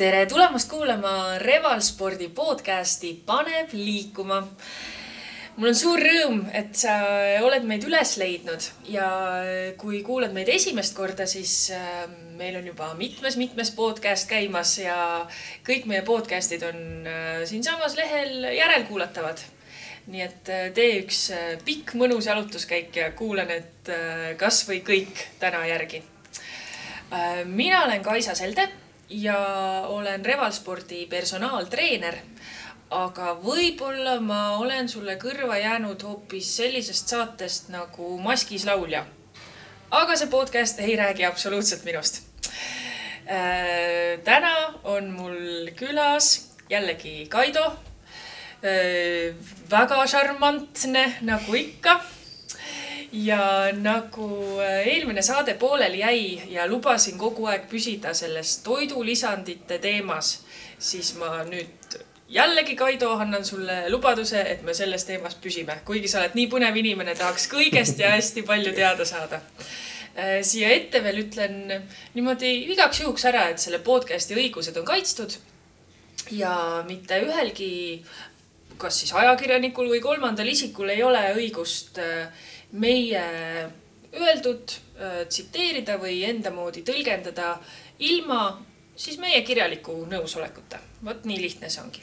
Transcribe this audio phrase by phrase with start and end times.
[0.00, 1.10] tere tulemast kuulama
[1.42, 4.38] Revalspordi podcasti Paneb liikuma.
[5.56, 6.94] mul on suur rõõm, et sa
[7.44, 9.10] oled meid üles leidnud ja
[9.76, 12.08] kui kuulad meid esimest korda, siis äh,
[12.40, 14.96] meil on juba mitmes-mitmes podcast käimas ja
[15.68, 19.44] kõik meie podcast'id on äh, siinsamas lehel järelkuulatavad
[20.08, 21.26] nii et äh, tee üks
[21.68, 23.96] pikk mõnus jalutuskäik ja kuula need
[24.40, 26.06] kasvõi kõik täna järgi.
[27.44, 28.70] mina olen Kaisa Selde
[29.10, 29.38] ja
[29.88, 32.14] olen Revalspordi personaaltreener.
[32.90, 39.04] aga võib-olla ma olen sulle kõrva jäänud hoopis sellisest saatest nagu Maskis laulja.
[39.90, 42.22] aga see podcast ei räägi absoluutselt minust
[43.26, 44.18] äh,.
[44.24, 49.34] täna on mul külas jällegi Kaido äh,.
[49.70, 52.00] väga šarmantne nagu ikka
[53.12, 54.28] ja nagu
[54.62, 60.40] äh, eelmine saade pooleli jäi ja lubasin kogu aeg püsida selles toidulisandite teemas,
[60.78, 61.98] siis ma nüüd
[62.30, 66.76] jällegi, Kaido, annan sulle lubaduse, et me selles teemas püsime, kuigi sa oled nii põnev
[66.78, 69.42] inimene, tahaks kõigest ja hästi palju teada saada.
[70.14, 71.60] Äh, siia ette veel ütlen
[72.14, 75.34] niimoodi igaks juhuks ära, et selle podcast'i õigused on kaitstud
[76.34, 77.72] ja mitte ühelgi,
[78.80, 83.22] kas siis ajakirjanikul või kolmandal isikul ei ole õigust äh, meie
[84.14, 87.54] öeldud äh, tsiteerida või enda moodi tõlgendada
[87.98, 88.60] ilma
[88.96, 90.78] siis meie kirjaliku nõusolekuta.
[91.04, 92.02] vot nii lihtne see ongi.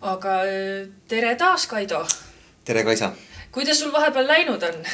[0.00, 2.06] aga äh, tere taas, Kaido.
[2.64, 3.12] tere, Kaisa.
[3.52, 4.84] kuidas sul vahepeal läinud on?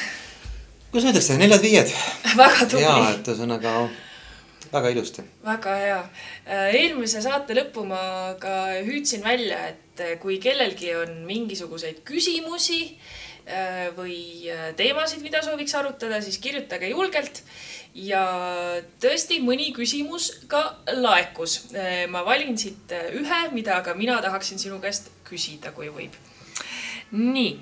[0.91, 1.95] kuidas öeldakse, neljad-viied
[2.37, 2.83] väga tubli.
[2.83, 3.75] ja, et ühesõnaga
[4.73, 5.23] väga ilusti.
[5.45, 6.01] väga hea.
[6.47, 13.24] Äh, eelmise saate lõppu ma ka hüüdsin välja, et kui kellelgi on mingisuguseid küsimusi Äh,
[13.97, 17.43] või äh, teemasid, mida sooviks arutada, siis kirjutage julgelt.
[17.95, 18.25] ja
[19.01, 20.63] tõesti, mõni küsimus ka
[20.97, 21.61] laekus.
[21.75, 26.17] Äh, ma valin siit ühe, mida ka mina tahaksin sinu käest küsida, kui võib.
[27.15, 27.59] nii,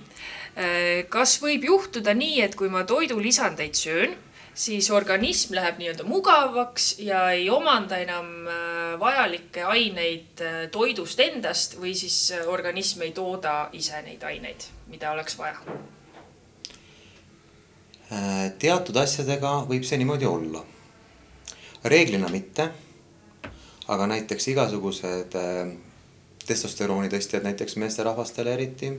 [1.12, 4.14] kas võib juhtuda nii, et kui ma toidulisandeid söön
[4.54, 11.76] siis organism läheb nii-öelda mugavaks ja ei omanda enam äh, vajalikke aineid äh, toidust endast
[11.80, 15.80] või siis äh, organism ei tooda ise neid aineid, mida oleks vaja?
[18.60, 20.60] teatud asjadega võib see niimoodi olla.
[21.84, 22.66] reeglina mitte.
[23.88, 25.32] aga näiteks igasugused
[26.46, 28.92] testosterooni tõstjad, näiteks meesterahvastele eriti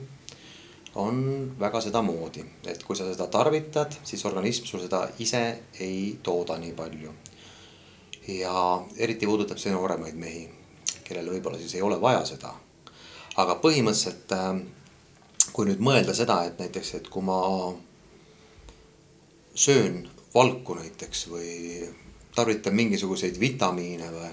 [0.94, 5.42] on väga sedamoodi, et kui sa seda tarvitad, siis organism sul seda ise
[5.80, 7.14] ei tooda nii palju.
[8.28, 10.44] Ja eriti puudutab see nooremaid mehi,
[11.04, 12.54] kellel võib-olla siis ei ole vaja seda.
[13.36, 17.40] aga põhimõtteliselt, äh, kui nüüd mõelda seda, et näiteks, et kui ma
[19.54, 21.88] söön valku näiteks või
[22.34, 24.30] tarvitan mingisuguseid vitamiine või,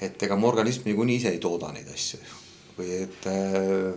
[0.00, 2.18] et ega mu organism niikuinii ise ei tooda neid asju
[2.80, 3.94] või et äh,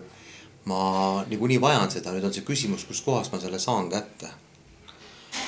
[0.70, 4.32] ma niikuinii vajan seda, nüüd on see küsimus, kuskohast ma selle saan kätte.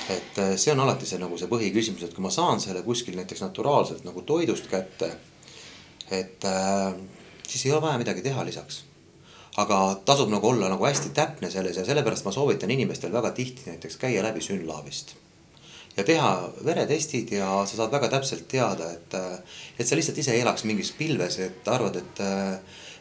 [0.10, 3.18] Et äh, see on alati see nagu see põhiküsimus, et kui ma saan selle kuskil
[3.20, 5.12] näiteks naturaalselt nagu toidust kätte.
[6.12, 6.94] et äh,
[7.48, 8.84] siis ei ole vaja midagi teha lisaks.
[9.58, 13.70] aga tasub nagu olla nagu hästi täpne selles ja sellepärast ma soovitan inimestel väga tihti
[13.70, 15.16] näiteks käia läbi Synlaabist
[15.98, 19.40] ja teha veretestid ja sa saad väga täpselt teada, et, äh,
[19.80, 22.26] et sa lihtsalt ise ei elaks mingis pilves, et arvad, et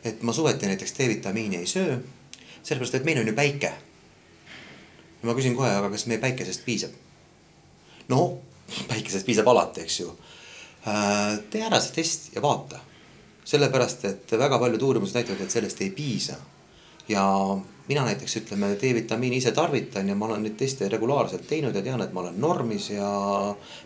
[0.05, 1.97] et ma suveti näiteks D-vitamiini ei söö,
[2.63, 3.73] sellepärast et meil on ju päike.
[5.25, 6.93] Ja ma küsin kohe, aga kas meie päikesest piisab?
[8.13, 8.25] no
[8.91, 10.11] päikesest piisab alati, eks ju.
[10.89, 12.81] Äh, tee ära see test ja vaata.
[13.45, 16.37] sellepärast, et väga paljud uurimused näitavad, et sellest ei piisa.
[17.09, 17.25] ja
[17.89, 22.01] mina näiteks ütleme, D-vitamiini ise tarvitan ja ma olen neid teste regulaarselt teinud ja tean,
[22.01, 23.09] et ma olen normis ja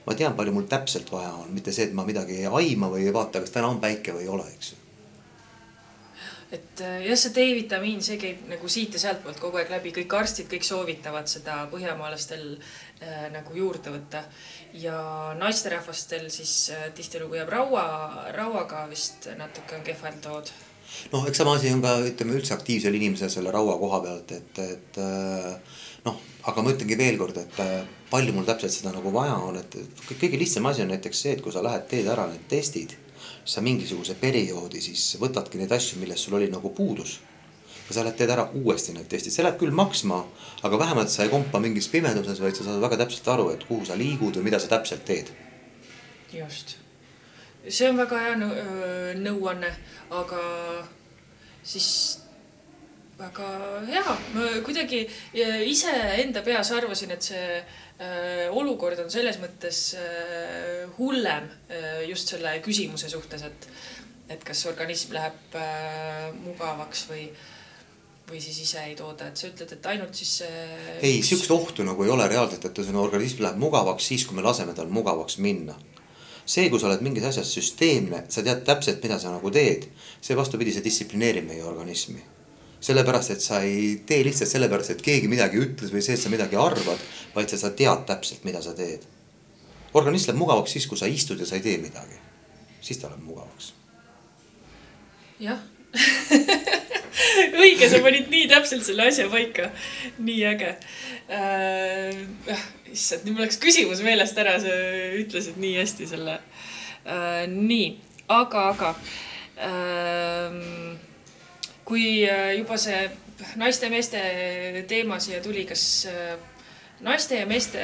[0.07, 3.07] ma tean, palju mul täpselt vaja on, mitte see, et ma midagi ei aima või
[3.07, 4.88] ei vaata, kas täna on päike või ei ole, eks ju
[6.53, 10.15] et äh, jah, see D-vitamiin, see käib nagu siit ja sealtpoolt kogu aeg läbi, kõik
[10.17, 14.25] arstid, kõik soovitavad seda põhjamaalastel äh, nagu juurde võtta.
[14.73, 14.97] ja
[15.39, 17.85] naisterahvastel siis äh, tihtilugu jääb raua,
[18.37, 20.53] rauaga vist natuke on kehvalt lood.
[21.13, 24.63] noh, eks sama asi on ka ütleme üldse aktiivsel inimesel selle raua koha pealt, et,
[24.65, 25.53] et äh,
[26.09, 26.17] noh,
[26.49, 29.77] aga ma ütlengi veel kord, et äh, palju mul täpselt seda nagu vaja on, et
[30.15, 32.97] kõige lihtsam asi on näiteks see, et kui sa lähed, teed ära need testid
[33.49, 37.19] sa mingisuguse perioodi siis võtadki neid asju, millest sul oli nagu puudus.
[37.89, 40.19] ja sa lähed teed ära uuesti need testid, see läheb küll maksma,
[40.69, 43.87] aga vähemalt sa ei kompa mingis pimeduses, vaid sa saad väga täpselt aru, et kuhu
[43.89, 45.33] sa liigud või mida sa täpselt teed.
[46.33, 46.77] just,
[47.65, 48.37] see on väga hea
[49.17, 49.73] nõuanne,
[50.21, 50.43] aga
[51.65, 51.89] siis
[53.19, 53.49] väga
[53.89, 55.01] hea, ma kuidagi
[55.73, 57.63] iseenda peas arvasin, et see
[58.55, 63.69] olukord on selles mõttes äh, hullem äh, just selle küsimuse suhtes, et,
[64.31, 67.25] et kas organism läheb äh, mugavaks või,
[68.31, 70.65] või siis ise ei tooda, et sa ütled, et ainult siis see.
[71.03, 74.47] ei, sihukest ohtu nagu ei ole reaalselt, et sinu organism läheb mugavaks siis, kui me
[74.47, 75.75] laseme tal mugavaks minna
[76.49, 79.91] see, kui sa oled mingis asjas süsteemne, sa tead täpselt, mida sa nagu teed,
[80.25, 82.23] see vastupidi, see distsiplineerib meie organismi.
[82.81, 86.31] Sellepärast, et sa ei tee lihtsalt sellepärast, et keegi midagi ütles või see, et sa
[86.33, 87.01] midagi arvad,
[87.35, 89.07] vaid sa, sa tead täpselt, mida sa teed.
[89.99, 92.21] organism läheb mugavaks siis, kui sa istud ja sa ei tee midagi.
[92.81, 93.73] siis ta läheb mugavaks.
[95.41, 95.59] jah
[97.63, 99.71] õige, sa panid nii täpselt selle asja paika.
[100.19, 100.77] nii äge
[101.29, 102.15] äh,.
[102.93, 104.79] issand, nüüd mul läks küsimus meelest ära, sa
[105.19, 107.45] ütlesid nii hästi selle äh,.
[107.51, 107.91] nii,
[108.29, 108.95] aga, aga
[109.59, 111.08] äh,
[111.89, 113.01] kui äh, juba see
[113.57, 114.21] naiste-meeste
[114.91, 116.37] teema siia tuli, kas äh,
[117.07, 117.81] naiste ja meeste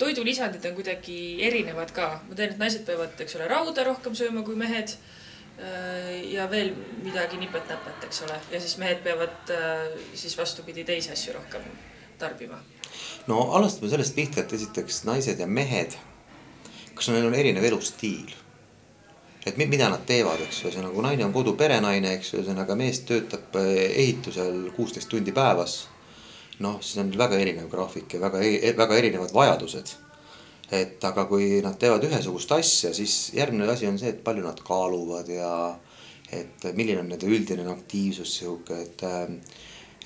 [0.00, 2.10] toidulisandid on kuidagi erinevad ka?
[2.28, 4.96] ma tean, et naised peavad, eks ole, rauda rohkem sööma kui mehed
[5.60, 6.70] Äh, ja veel
[7.04, 9.50] midagi nipet-näpet, eks ole, ja siis mehed peavad
[10.16, 11.66] siis vastupidi teisi asju rohkem
[12.18, 12.56] tarbima.
[13.28, 15.98] no alustame sellest pihta, et esiteks naised ja mehed,
[16.94, 18.32] kas neil on erinev elustiil?
[19.46, 23.02] Et mida nad teevad, eks ju, ühesõnaga, naine on kodu perenaine, eks ju, ühesõnaga mees
[23.08, 25.80] töötab äh, ehitusel kuusteist tundi päevas.
[26.60, 29.94] noh, siis on väga erinev graafik ja väga, e-, väga erinevad vajadused
[30.70, 34.60] et aga kui nad teevad ühesugust asja, siis järgmine asi on see, et palju nad
[34.62, 35.52] kaaluvad ja
[36.30, 39.02] et milline on nende üldine aktiivsus sihuke, et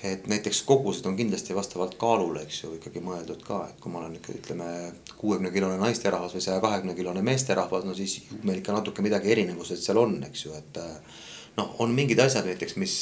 [0.03, 4.01] et näiteks kogused on kindlasti vastavalt kaalule, eks ju, ikkagi mõeldud ka, et kui ma
[4.01, 4.67] olen ikka ütleme
[5.17, 9.81] kuuekümne kilone naisterahvas või saja kahekümne kilone meesterahvas, no siis meil ikka natuke midagi erinevused
[9.81, 10.81] seal on, eks ju, et
[11.57, 12.97] noh, on mingid asjad näiteks, mis,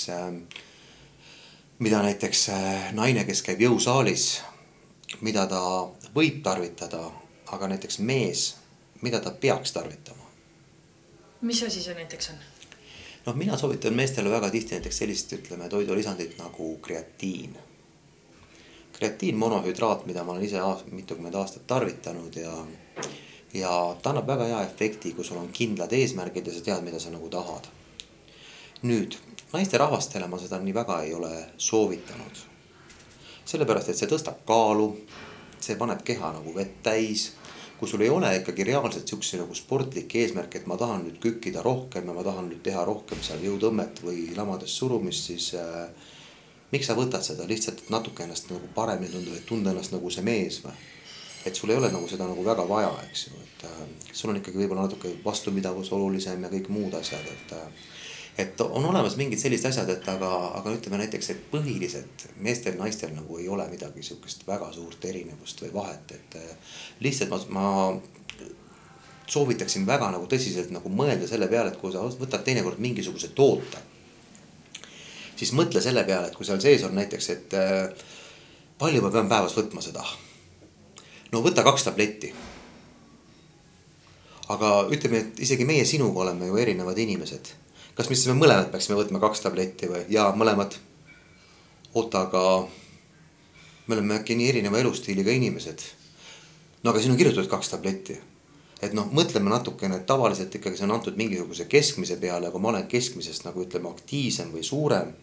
[1.80, 2.48] mida näiteks
[2.94, 4.30] naine, kes käib jõusaalis,
[5.22, 5.62] mida ta
[6.14, 7.08] võib tarvitada
[7.54, 8.56] aga näiteks mees,
[9.02, 10.22] mida ta peaks tarvitama?
[11.42, 12.38] mis asi see näiteks on?
[13.26, 17.58] Noh, mina soovitan meestele väga tihti näiteks sellist, ütleme toidulisandit nagu kreatiin.
[18.94, 20.60] kreatiin monohüdraat, mida ma olen ise
[20.92, 22.66] mitukümmend aastat tarvitanud ja,
[23.54, 27.00] ja ta annab väga hea efekti, kui sul on kindlad eesmärgid ja sa tead, mida
[27.00, 27.68] sa nagu tahad.
[28.84, 29.16] nüüd
[29.54, 32.38] naisterahvastele ma seda nii väga ei ole soovitanud.
[33.46, 34.98] sellepärast, et see tõstab kaalu,
[35.60, 37.32] see paneb keha nagu vett täis
[37.84, 41.60] kui sul ei ole ikkagi reaalselt siukse nagu sportlikke eesmärke, et ma tahan nüüd kükkida
[41.66, 45.90] rohkem ja ma tahan nüüd teha rohkem seal jõutõmmet või lamades surumist, siis äh,
[46.72, 50.12] miks sa võtad seda lihtsalt, et natuke ennast nagu paremini tunda, et tunda ennast nagu
[50.16, 50.78] see mees või?
[51.44, 53.84] et sul ei ole nagu seda nagu väga vaja, eks ju, et äh,
[54.14, 57.92] sul on ikkagi võib-olla natuke vastupidavus olulisem ja kõik muud asjad, et äh,
[58.38, 63.14] et on olemas mingid sellised asjad, et aga, aga ütleme näiteks, et põhiliselt meestel, naistel
[63.14, 66.74] nagu ei ole midagi sihukest väga suurt erinevust või vahet, et eh,
[67.06, 68.48] lihtsalt ma, ma
[69.30, 73.78] soovitaksin väga nagu tõsiselt nagu mõelda selle peale, et kui sa võtad teinekord mingisuguse toote.
[75.36, 78.06] siis mõtle selle peale, et kui seal sees on näiteks, et äh,
[78.80, 80.04] palju ma pean päevas võtma seda.
[81.32, 82.34] no võta kaks tabletti.
[84.50, 87.63] aga ütleme, et isegi meie sinuga oleme ju erinevad inimesed
[87.98, 90.04] kas me siis me mõlemad peaksime võtma kaks tabletti või?
[90.10, 90.78] jaa, mõlemad.
[91.94, 92.44] oota, aga
[93.88, 95.82] me oleme äkki nii erineva elustiiliga inimesed.
[96.84, 98.18] no aga siin on kirjutatud kaks tabletti.
[98.82, 102.74] et noh, mõtleme natukene, et tavaliselt ikkagi see on antud mingisuguse keskmise peale, aga ma
[102.74, 105.14] olen keskmisest nagu ütleme aktiivsem või suurem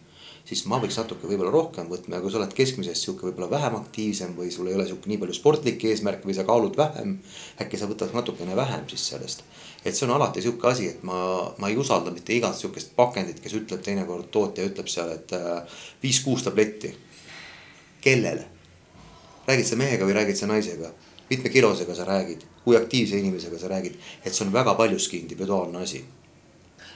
[0.45, 3.75] siis ma võiks natuke võib-olla rohkem võtma ja kui sa oled keskmisest sihuke võib-olla vähem
[3.77, 7.19] aktiivsem või sul ei ole sihuke nii palju sportlikke eesmärke või sa kaalud vähem.
[7.61, 9.43] äkki sa võtad natukene vähem siis sellest.
[9.85, 11.17] Et see on alati sihuke asi, et ma,
[11.57, 15.81] ma ei usalda mitte igat sihukest pakendit, kes ütleb teinekord tootja ütleb seal, et äh,
[16.03, 16.95] viis-kuus tabletti.
[18.01, 18.45] kellele?
[19.47, 20.93] räägid sa mehega või räägid sa naisega?
[21.29, 23.95] mitme kilosega sa räägid, kui aktiivse inimesega sa räägid,
[24.25, 26.03] et see on väga paljuski individuaalne asi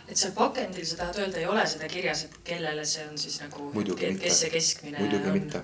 [0.07, 3.39] et seal pakendil sa tahad öelda, ei ole seda kirjas, et kellele see on siis
[3.41, 3.71] nagu,
[4.21, 5.37] kes see keskmine muidugi on?
[5.39, 5.61] mitte,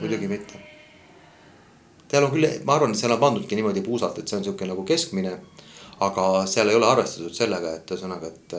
[0.00, 0.32] muidugi mm.
[0.34, 0.62] mitte.
[2.10, 4.66] seal on küll, ma arvan, et seal on pandudki niimoodi puusalt, et see on sihuke
[4.66, 5.36] nagu keskmine.
[6.04, 8.54] Aga seal ei ole arvestatud sellega, et ühesõnaga, et,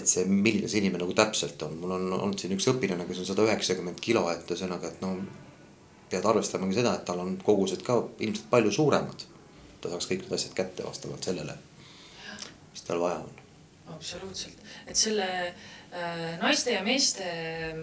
[0.00, 3.22] et see, milline see inimene nagu täpselt on, mul on olnud siin üks õpilane, kes
[3.22, 5.14] on sada üheksakümmend kilo, et ühesõnaga, et no.
[6.10, 9.26] pead arvestama ka seda, et tal on kogused ka ilmselt palju suuremad.
[9.80, 11.54] ta saaks kõik need asjad kätte vastavalt sellele,
[12.72, 13.34] mis tal vaja on
[13.94, 17.76] absoluutselt, et selle äh, naiste ja meeste äh,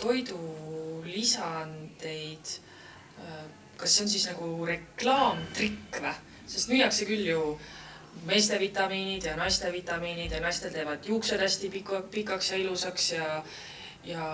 [0.00, 2.46] toidulisandeid
[3.20, 3.44] äh,,
[3.76, 6.14] kas see on siis nagu reklaamtrikk või?
[6.50, 7.42] Sest müüakse küll ju
[8.26, 13.42] meeste vitamiinid ja naiste vitamiinid ja naistel teevad juuksed hästi pika, pikaks ja ilusaks ja
[14.04, 14.24] ja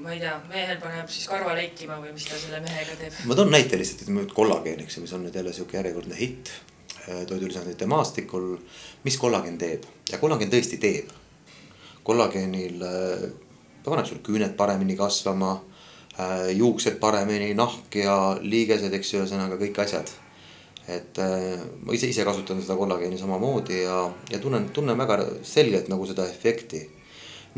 [0.00, 3.18] ma ei tea, mehel paneb siis karva leikima või mis ta selle mehega teeb.
[3.28, 6.52] ma toon näite lihtsalt, ütleme kollageen, eks ju, mis on nüüd jälle sihuke järjekordne hitt
[7.04, 8.54] äh, toidulisandite maastikul.
[9.04, 11.12] mis kollageen teeb ja kollageen tõesti teeb.
[12.02, 13.26] kollageenil, äh,
[13.82, 15.58] ta paneb sul küüned paremini kasvama,
[16.16, 20.16] äh, juuksed paremini, nahk ja liigesed, eks ju, ühesõnaga kõik asjad
[20.88, 23.98] et äh, ma ise, ise kasutan seda kollageeni samamoodi ja,
[24.32, 26.86] ja tunnen, tunnen väga selgelt nagu seda efekti.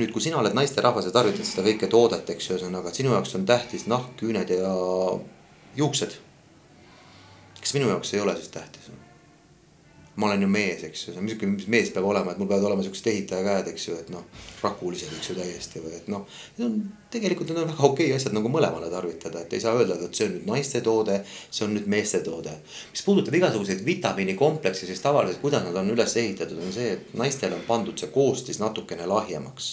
[0.01, 3.13] nüüd, kui sina oled naisterahvas ja tarvitad seda kõike toodet, eks ju, ühesõnaga, et sinu
[3.13, 4.73] jaoks on tähtis nahk, küüned ja
[5.77, 6.17] juuksed.
[7.61, 8.91] kas minu jaoks ei ole siis tähtis?
[10.21, 12.85] Ma olen ju mees, eks ju, mis, mis mees peab olema, et mul peavad olema
[12.85, 14.27] siuksed ehitaja käed, eks ju, et noh,
[14.61, 16.27] rakulised, eks ju täiesti või et noh.
[16.59, 16.79] Need on
[17.15, 20.17] tegelikult need on väga okei okay asjad nagu mõlemale tarvitada, et ei saa öelda, et
[20.17, 22.57] see on nüüd naiste toode, see on nüüd meeste toode.
[22.93, 27.57] mis puudutab igasuguseid vitamiinikomplekse, siis tavaliselt, kuidas nad on üles ehitatud, on see, et naistele
[27.57, 29.73] on pandud see koostis natukene lahjemaks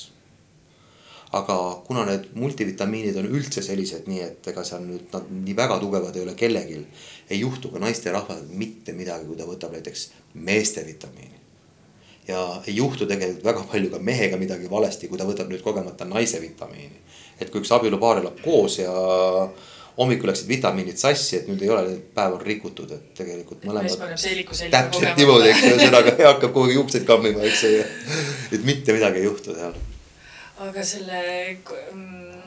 [1.35, 5.79] aga kuna need multivitamiinid on üldse sellised, nii et ega seal nüüd nad nii väga
[5.81, 6.79] tugevad ei ole kellelgi.
[7.29, 11.39] Ei juhtu ka naisterahval mitte midagi, kui ta võtab näiteks meeste vitamiini.
[12.27, 16.05] ja ei juhtu tegelikult väga palju ka mehega midagi valesti, kui ta võtab nüüd kogemata
[16.05, 17.01] naise vitamiini.
[17.39, 18.93] et kui üks abielupaar elab koos ja
[19.97, 24.15] hommikul läksid vitamiinid sassi, et nüüd ei ole, päev on rikutud, et tegelikult mõlemad.
[24.71, 27.85] täpselt niimoodi, eks ühesõnaga hakkab kogu aeg juukseid kammima, eks ju.
[28.51, 29.77] et mitte midagi ei juhtu seal
[30.63, 31.21] aga selle,
[31.93, 32.41] mm,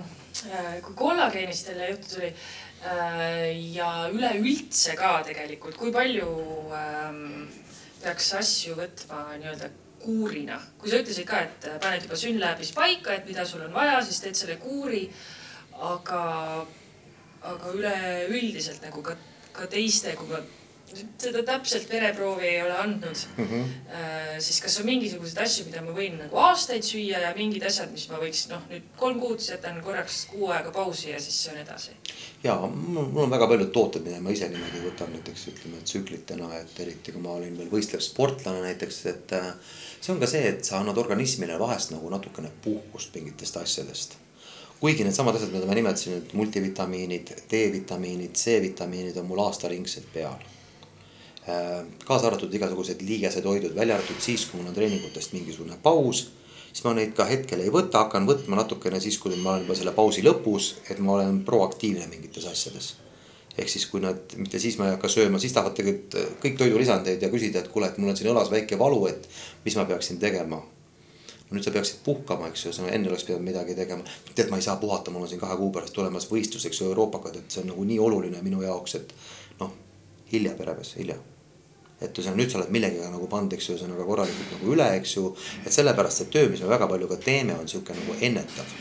[0.50, 2.32] äh, kui kollageenist jälle juttu tuli
[2.80, 6.30] ja üleüldse ka tegelikult, kui palju
[6.72, 7.49] ähm,
[8.00, 9.68] peaks asju võtma nii-öelda
[10.00, 13.99] kuurina, kui sa ütlesid ka, et paned juba SYNLABis paika, et mida sul on vaja,
[14.04, 15.10] siis teed selle kuuri.
[15.80, 16.22] aga,
[17.49, 19.14] aga üleüldiselt nagu ka,
[19.56, 20.40] ka teiste, kui ma
[21.20, 23.64] seda täpselt vereproovi ei ole andnud mm, -hmm.
[24.38, 28.09] siis kas on mingisuguseid asju, mida ma võin nagu aastaid süüa ja mingid asjad, mis
[28.11, 31.97] ma võiks noh, nüüd kolm kuud jätan korraks kuu aega pausi ja siis söön edasi.
[32.44, 36.80] ja mul on väga paljud tooted, mida ma ise niimoodi võtan näiteks ütleme tsüklitena, et
[36.80, 39.52] eriti kui ma olin veel võistlev sportlane näiteks, et äh,
[40.00, 44.18] see on ka see, et sa annad organismile vahest nagu natukene puhkust mingitest asjadest
[44.80, 50.40] kuigi needsamad asjad, mida ma nimetasin, et multivitamiinid, D-vitamiinid, C-vitamiinid on mul aastaringselt peal
[52.04, 56.30] kaasa arvatud igasugused liigesetoidud, välja arvatud siis, kui mul on treeningutest mingisugune paus.
[56.71, 59.75] siis ma neid ka hetkel ei võta, hakkan võtma natukene siis, kui ma olen juba
[59.75, 62.95] selle pausi lõpus, et ma olen proaktiivne mingites asjades.
[63.59, 66.59] ehk siis, kui nad, mitte siis ma ei hakka sööma, siis tahavad tegelikult äh, kõik
[66.59, 69.28] toidulisandeid ja küsida, et kuule, et mul on siin õlas väike valu, et
[69.64, 70.62] mis ma peaksin tegema
[71.50, 74.04] no nüüd sa peaksid puhkama, eks ju, sa enne oleks pidanud midagi tegema.
[74.35, 76.87] tead, ma ei saa puhata, mul on siin kahe kuu pärast tulemas võistlus, eks ju,
[76.92, 79.14] Euroopakad, et see on nagu nii oluline minu jaoks, et
[79.59, 79.75] noh,
[80.33, 81.19] hilja peremees, hilja
[82.00, 85.16] et ühesõnaga nüüd sa oled millegagi nagu pannud, eks ju, ühesõnaga korralikult nagu üle, eks
[85.19, 85.26] ju.
[85.64, 88.73] et sellepärast see töö, mis me väga palju ka teeme, on sihuke nagu ennetav.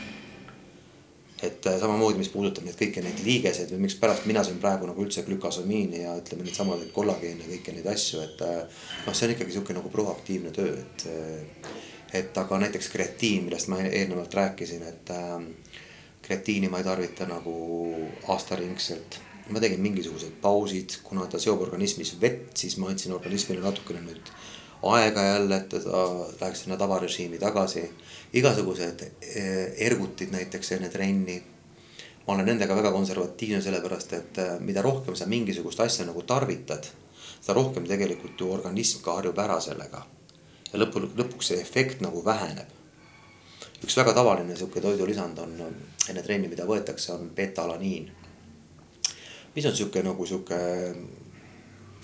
[1.44, 5.04] et äh, samamoodi, mis puudutab neid kõiki neid liigeseid või mikspärast mina söön praegu nagu
[5.04, 9.56] üldse glükosamiini ja ütleme needsamad kollageene kõiki neid asju, et äh, noh, see on ikkagi
[9.56, 11.08] sihuke nagu proaktiivne töö, et.
[11.08, 11.78] Äh,
[12.10, 15.12] et aga näiteks kreatiin, millest ma eelnevalt rääkisin, et
[16.26, 17.54] kreatiini ma ei tarvita nagu
[18.34, 24.02] aastaringselt ma tegin mingisugused pausid, kuna ta seob organismis vett, siis ma andsin organismile natukene
[24.04, 24.32] nüüd
[24.84, 26.04] aega jälle, et ta
[26.42, 27.90] läheks sinna tavarežiimi tagasi.
[28.34, 31.44] igasugused eh, ergutid näiteks enne trenni.
[32.28, 36.86] ma olen nendega väga konservatiivne, sellepärast et eh, mida rohkem sa mingisugust asja nagu tarvitad,
[37.42, 40.06] seda rohkem tegelikult ju organism ka harjub ära sellega.
[40.74, 42.68] ja lõpu, lõpuks see efekt nagu väheneb.
[43.84, 45.60] üks väga tavaline sihuke toidulisand on
[46.10, 48.19] enne trenni, mida võetakse, on beta-alaniin
[49.56, 50.60] mis on sihuke nagu sihuke,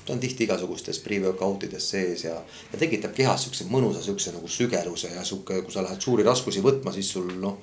[0.06, 2.36] ta on tihti igasugustes pre-workout ides sees ja,
[2.72, 6.64] ja tekitab kehas siukse mõnusa siukse nagu sügeluse ja sihuke, kui sa lähed suuri raskusi
[6.66, 7.58] võtma, siis sul noh.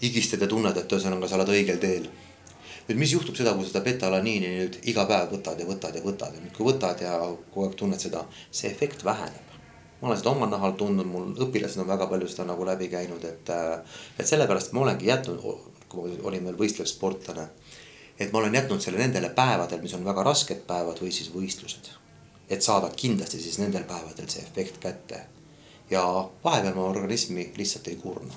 [0.00, 2.08] higistad ja tunned, et ühesõnaga sa oled õigel teel.
[2.88, 6.34] nüüd, mis juhtub seda, kui seda beta-alaniini nüüd iga päev võtad ja võtad ja võtad
[6.34, 7.18] ja nüüd, kui võtad ja
[7.52, 9.50] kogu aeg tunned seda, see efekt väheneb
[10.00, 13.24] ma olen seda oma nahal tundnud, mul õpilased on väga palju seda nagu läbi käinud,
[13.28, 13.50] et,
[14.16, 15.42] et sellepärast ma olengi jätnud,
[15.92, 17.50] kui ma olin veel võistlev sportlane
[18.20, 21.90] et ma olen jätnud selle nendele päevadel, mis on väga rasked päevad või siis võistlused.
[22.50, 25.20] et saada kindlasti siis nendel päevadel see efekt kätte.
[25.90, 26.02] ja
[26.44, 28.34] vahepeal ma organismi lihtsalt ei kurna.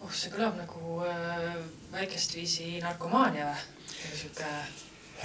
[0.00, 1.58] oh, see kõlab nagu äh,
[1.92, 3.66] väikest viisi narkomaania või?
[4.22, 4.48] sihuke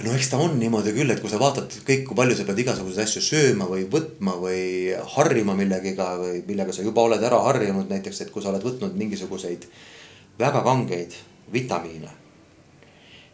[0.04, 2.60] no eks ta on niimoodi küll, et kui sa vaatad kõik, kui palju sa pead
[2.66, 7.88] igasuguseid asju sööma või võtma või harjuma millegiga või millega sa juba oled ära harjunud,
[7.88, 9.64] näiteks, et kui sa oled võtnud mingisuguseid
[10.38, 11.16] väga kangeid
[11.52, 12.25] vitamiine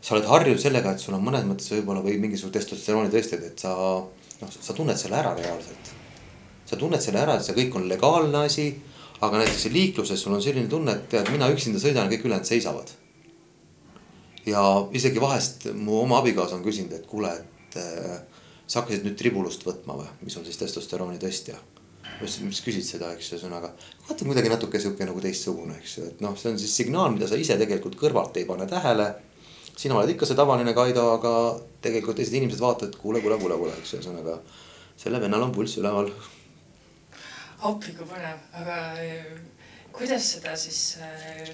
[0.03, 3.63] sa oled harjunud sellega, et sul on mõnes mõttes võib-olla või mingisugused testosterooni tõsted, et
[3.63, 3.75] sa
[4.43, 5.93] noh, sa tunned selle ära reaalselt.
[6.67, 8.73] sa tunned selle ära, et see kõik on legaalne asi.
[9.23, 12.91] aga näiteks liikluses sul on selline tunne, et tead, mina üksinda sõidan kõik ülejäänud seisavad.
[14.47, 18.23] ja isegi vahest mu oma abikaasa on küsinud, et kuule, et äh,
[18.67, 21.55] sa hakkasid nüüd tribulust võtma või, mis on siis testosterooni tõstja.
[22.23, 23.73] miks küsid seda, eks ühesõnaga.
[24.09, 27.29] vaata kuidagi natuke sihuke nagu teistsugune, eks ju, et noh, see on siis signaal, mida
[27.29, 29.15] sa ise tegelikult kõrvalt ei pane tähele.
[29.77, 31.33] Sina oled ikka see tavaline Kaido, aga
[31.83, 34.39] tegelikult teised inimesed vaatavad, kuule, kuule, kuule, kuule, eks ühesõnaga.
[35.03, 36.11] selle vennal on pulss üleval
[37.69, 39.29] appi kui põnev, aga äh,
[39.95, 41.53] kuidas seda siis äh,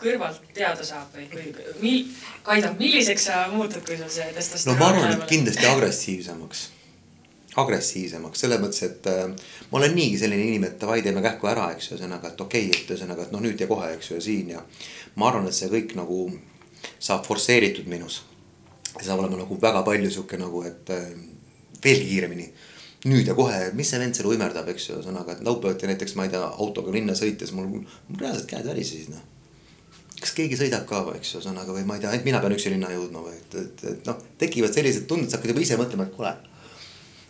[0.00, 1.48] kõrvalt teada saab või, või
[1.80, 2.12] mil-,
[2.44, 6.62] Kaido, milliseks sa muutud, kui sul see testosteroon no ma arvan, et kindlasti agressiivsemaks.
[7.62, 11.70] agressiivsemaks selles mõttes, et äh, ma olen niigi selline inimene, et davai, teeme kähku ära,
[11.76, 14.20] eks ju, ühesõnaga, et okei okay,, et ühesõnaga, et noh, nüüd ja kohe, eks ju,
[14.20, 14.64] ja siin ja.
[15.16, 16.26] ma arvan, et see kõik nagu
[16.98, 18.22] saab forsseeritud minus.
[18.92, 21.08] see saab olema nagu väga palju sihuke nagu, et äh,
[21.84, 22.52] veelgi kiiremini
[23.08, 26.26] nüüd ja kohe, mis see vend seal uimerdab, eks ju, ühesõnaga, et laupäeviti näiteks ma
[26.28, 29.24] ei tea, autoga linna sõites mul, mul reaalselt käed värisesid noh.
[30.20, 32.70] kas keegi sõidab ka, eks ju, ühesõnaga või ma ei tea, ainult mina pean üksi
[32.74, 36.06] linna jõudma või et, et, et noh, tekivad sellised tunded, sa hakkad juba ise mõtlema,
[36.06, 36.36] et kuule.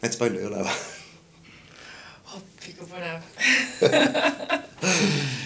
[0.02, 0.76] näiteks palju ei ole või?
[2.36, 3.18] appi kui põnev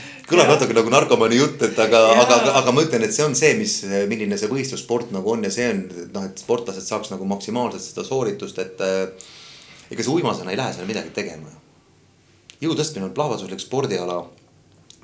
[0.27, 3.53] kõlab natuke nagu narkomani jutt, et aga, aga, aga, ma ütlen, et see on see,
[3.59, 3.77] mis,
[4.11, 8.07] milline see võistlussport nagu on ja see on noh, et sportlased saaks nagu maksimaalselt seda
[8.07, 8.83] sooritust, et
[9.93, 11.55] ega sa uimasena ei lähe seal midagi tegema
[12.63, 14.25] jõu tõstmine on plahvatuslik spordiala.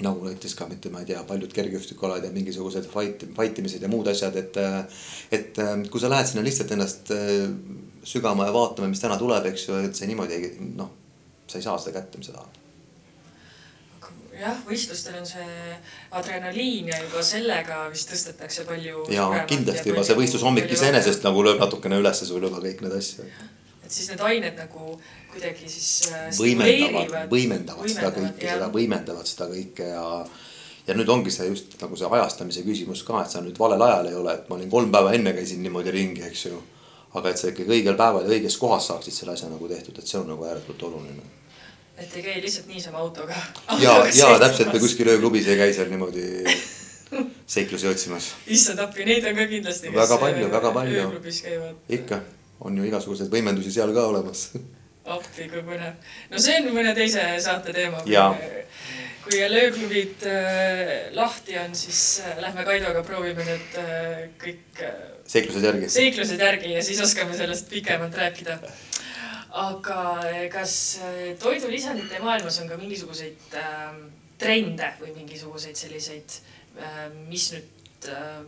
[0.02, 3.90] nagu näiteks ka mitte, ma ei tea, paljud kergejõustikualad ja mingisugused fight, fight imised ja
[3.92, 4.56] muud asjad, et.
[5.30, 5.60] et
[5.90, 7.44] kui sa lähed sinna lihtsalt ennast äh,
[8.02, 10.40] sügama ja vaatama, mis täna tuleb, eks ju, et see niimoodi
[10.74, 10.90] noh,
[11.46, 12.61] sa ei saa seda kätte, mis sa tahad
[14.40, 15.78] jah, võistlustel on see
[16.18, 19.06] adrenaliin ja juba sellega vist tõstetakse palju.
[19.12, 23.50] ja kindlasti juba see võistlushommik iseenesest nagu lööb natukene ülesse sul juba kõik need asjad
[23.92, 24.94] et siis need ained nagu
[25.32, 30.04] kuidagi siis äh, võimendavad, võimendavad seda kõike, seda võimendavad seda kõike ja.
[30.88, 34.08] ja nüüd ongi see just nagu see ajastamise küsimus ka, et sa nüüd valel ajal
[34.08, 36.62] ei ole, et ma olin kolm päeva enne käisin niimoodi ringi, eks ju.
[37.18, 40.08] aga et sa ikkagi õigel päeval ja õiges kohas saaksid selle asja nagu tehtud, et
[40.08, 41.28] see on nagu ääretult oluline.
[42.02, 43.36] Et ei käi lihtsalt niisama autoga.
[43.80, 46.26] ja, ja täpselt või kuskil ööklubis ei käi seal niimoodi
[47.54, 48.32] seiklusi otsimas.
[48.46, 49.92] issand appi, neid on ka kindlasti.
[49.94, 51.02] väga palju, väga palju.
[51.06, 51.82] ööklubis käivad.
[51.88, 52.22] ikka
[52.62, 54.50] on ju igasuguseid võimendusi seal ka olemas.
[55.16, 55.96] appi, kui põnev.
[56.30, 58.02] no see on mõne teise saate teema.
[59.22, 64.96] kui jälle ööklubid äh, lahti on, siis äh, lähme Kaidoga proovime nüüd äh, kõik äh,
[65.30, 65.90] seiklused järgi.
[65.94, 68.58] seiklused järgi ja siis oskame sellest pikemalt rääkida.
[69.52, 73.96] Aga äh, kas äh, toidulisandite maailmas on ka mingisuguseid äh,
[74.40, 76.38] trende või mingisuguseid selliseid
[76.80, 78.40] äh,, mis nüüd äh,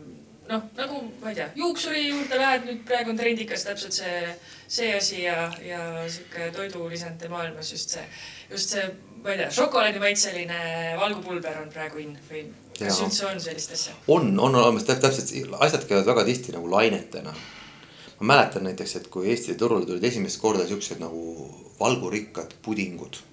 [0.49, 4.19] noh, nagu ma ei tea, juuksuri juurde lähed, nüüd praegu on trendikas täpselt see,
[4.67, 8.05] see asi ja, ja sihuke toidulisandite maailmas just see,
[8.51, 8.85] just see,
[9.23, 10.61] ma ei tea, šokolaadimaitseline
[11.01, 12.45] valgupulber on praegu in või
[12.77, 13.95] kas üldse on sellist asja?
[14.11, 15.31] on, on olemas täpselt,
[15.65, 17.33] asjad käivad väga tihti nagu lainetena.
[18.19, 21.49] Ma mäletan näiteks, et kui Eesti turule tulid esimest korda siuksed nagu
[21.79, 23.23] valgurikkad pudingud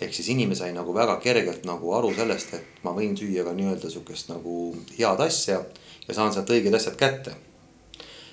[0.00, 3.54] ehk siis inimene sai nagu väga kergelt nagu aru sellest, et ma võin süüa ka
[3.56, 5.60] nii-öelda sihukest nagu head asja
[6.08, 7.36] ja saan sealt õiged asjad kätte.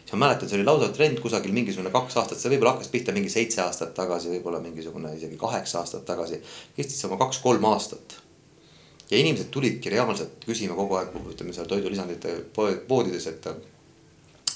[0.02, 3.14] siis ma mäletan, see oli lausa trend kusagil mingisugune kaks aastat, see võib-olla hakkas pihta
[3.16, 6.42] mingi seitse aastat tagasi, võib-olla mingisugune isegi kaheksa aastat tagasi.
[6.76, 8.18] kestis oma kaks-kolm aastat.
[9.12, 12.36] ja inimesed tulidki reaalselt küsima kogu aeg, ütleme seal toidulisandite
[12.88, 13.48] poodides, et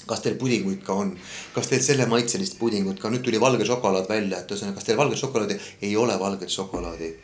[0.06, 1.12] kas teil pudinguid ka on,
[1.54, 4.98] kas teil selle maitselist pudingut ka, nüüd tuli valge šokolaad välja, et ühesõnaga, kas teil
[5.00, 7.14] valget šokolaadi, ei ole valget šokolaadi.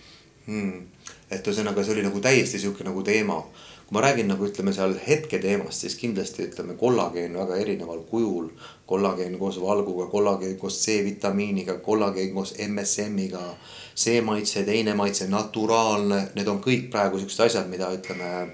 [0.46, 0.88] Hmm..
[1.30, 3.38] et ühesõnaga, see oli nagu täiesti sihuke nagu teema.
[3.86, 8.48] Kui ma räägin nagu ütleme seal hetketeemast, siis kindlasti ütleme kollageen väga erineval kujul.
[8.86, 13.54] kollageen koos valguga, kollageen koos C-vitamiiniga, kollageen koos MSM-iga.
[13.94, 18.50] see maitse, teine maitse, naturaalne, need on kõik praegu siuksed asjad, mida ütleme.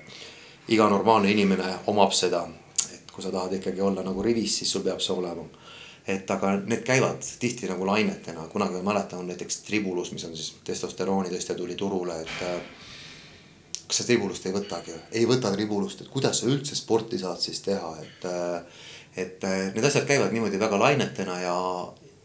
[0.68, 2.46] iga normaalne inimene omab seda,
[3.18, 5.42] kui sa tahad ikkagi olla nagu rivis, siis sul peab see olema.
[6.08, 10.52] Et aga need käivad tihti nagu lainetena, kunagi ma mäletan näiteks tribulus, mis on siis
[10.64, 16.38] testosterooni tõste tuli turule, et kas sa tribulust ei võtagi, ei võta tribulust, et kuidas
[16.38, 18.30] sa üldse sporti saad siis teha, et.
[19.18, 21.58] et need asjad käivad niimoodi väga lainetena ja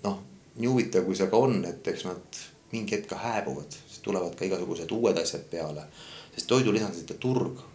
[0.05, 0.17] noh,
[0.61, 4.37] nii huvitav, kui see ka on, et eks nad mingi hetk ka hääbuvad, siis tulevad
[4.37, 5.89] ka igasugused uued asjad peale.
[6.35, 7.72] sest toidulisandite turg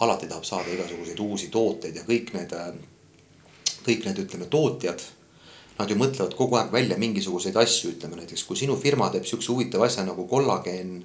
[0.00, 2.52] alati tahab saada igasuguseid uusi tooteid ja kõik need,
[3.86, 5.04] kõik need, ütleme, tootjad
[5.76, 9.52] nad ju mõtlevad kogu aeg välja mingisuguseid asju, ütleme näiteks kui sinu firma teeb siukse
[9.52, 10.98] huvitava asja nagu kollageen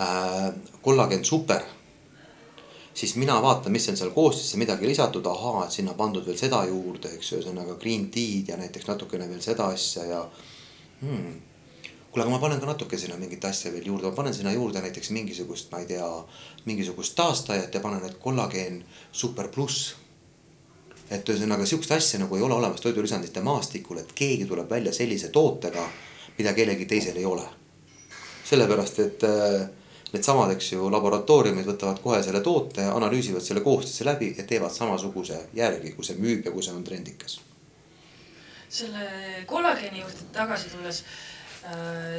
[0.00, 0.48] äh,
[0.84, 1.62] kollagen super.
[2.94, 6.64] siis mina vaatan, mis on seal koostisesse midagi lisatud, ahaa, et sinna pandud veel seda
[6.66, 10.24] juurde, eks ju, ühesõnaga green tea'd ja näiteks natukene veel seda asja ja
[11.00, 11.47] hmm..
[12.18, 14.80] Kuule, aga ma panen ka natuke sinna mingit asja veel juurde, ma panen sinna juurde
[14.82, 16.06] näiteks mingisugust, ma ei tea,
[16.66, 19.94] mingisugust taastajat ja panen, et kollageen super pluss.
[21.10, 25.30] et ühesõnaga sihukest asja nagu ei ole olemas toidulisandite maastikul, et keegi tuleb välja sellise
[25.32, 25.86] tootega,
[26.38, 27.46] mida kellelgi teisel ei ole.
[28.44, 29.68] sellepärast, et äh,
[30.12, 35.48] needsamad, eks ju, laboratooriumid võtavad kohe selle toote, analüüsivad selle koostise läbi ja teevad samasuguse
[35.54, 37.40] järgi, kui see müüb ja kui see on trendikas.
[38.68, 39.08] selle
[39.46, 41.04] kollageeni juurde tagasi tulles,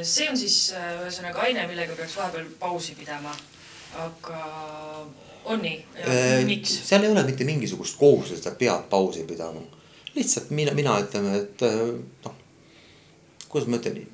[0.02, 3.32] see on siis äh, ühesõnaga aine, millega peaks vahepeal pausi pidama,
[3.98, 4.40] aga
[5.44, 5.76] on nii
[6.06, 6.72] Äh, miks?
[6.88, 9.60] seal ei ole mitte mingisugust kohustust, et sa pead pausi pidama.
[10.14, 12.34] lihtsalt mina, mina ütleme, et äh, noh,
[13.48, 14.04] kuidas ma ütlen,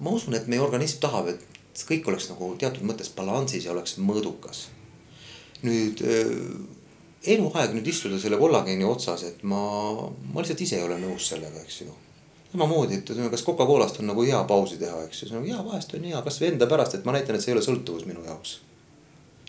[0.00, 3.98] ma usun, et meie organism tahab, et kõik oleks nagu teatud mõttes balansis ja oleks
[3.98, 4.66] mõõdukas.
[5.66, 6.32] nüüd äh,
[7.26, 9.60] eluaeg nüüd istuda selle kollageeni otsas, et ma,
[10.32, 11.94] ma lihtsalt ise ei ole nõus sellega, eks ju.
[12.56, 15.52] Samamoodi, et ütleme, kas Coca-Colast on nagu hea pausi teha, eks ju, see on nagu
[15.52, 18.08] jaa, vahest on hea, kasvõi enda pärast, et ma näitan, et see ei ole sõltuvus
[18.08, 18.60] minu jaoks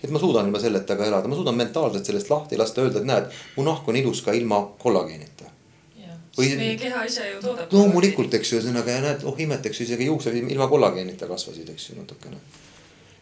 [0.04, 3.08] et ma suudan ilma selleta ka elada, ma suudan mentaalselt sellest lahti lasta, öelda, et
[3.10, 5.50] näed, mu nahk on ilus ka ilma kollageenita.
[6.38, 7.72] Või- meie keha ise ju toodab.
[7.74, 11.70] loomulikult, eks ju, ühesõnaga ja näed, oh imet, eks ju, isegi juuksed ilma kollageenita kasvasid,
[11.74, 12.38] eks ju, natukene.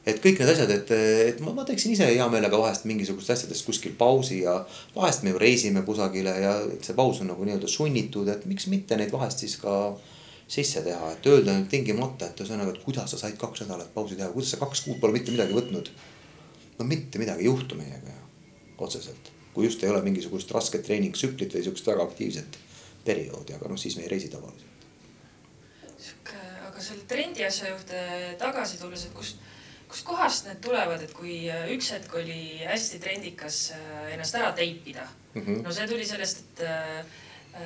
[0.05, 0.91] Et kõik need asjad, et,
[1.31, 4.59] et ma, ma teeksin ise hea meelega vahest mingisugust asjadest kuskil pausi ja
[4.95, 8.99] vahest me ju reisime kusagile ja see paus on nagu nii-öelda sunnitud, et miks mitte
[8.99, 9.95] neid vahest siis ka
[10.47, 14.17] sisse teha, et öelda nüüd tingimata, et ühesõnaga, et kuidas sa said kaks nädalat pausi
[14.19, 15.89] teha, kuidas sa kaks kuud pole mitte midagi võtnud.
[16.77, 18.21] no mitte midagi ei juhtu meiega ju,
[18.85, 22.59] otseselt, kui just ei ole mingisugust rasket treeningtsüklit või sihukest väga aktiivset
[23.05, 24.85] perioodi, aga noh, siis me ei reisi tavaliselt.
[25.97, 26.37] sihuke,
[26.67, 28.05] aga selle trendi asja juurde
[28.37, 29.41] tagasi tulles, et kust,
[29.95, 35.08] kustkohast need tulevad, et kui äh, üks hetk oli hästi trendikas äh, ennast ära teipida
[35.36, 35.63] Mm -hmm.
[35.63, 37.05] no see tuli sellest, et äh,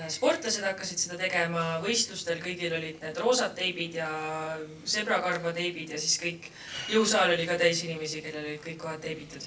[0.09, 4.09] sportlased hakkasid seda tegema, võistlustel kõigil olid need roosad teibid ja
[4.85, 6.49] sebrakarva teibid ja siis kõik
[6.89, 9.45] jõusaal oli ka täis inimesi, kellel olid kõik kohad teibitud.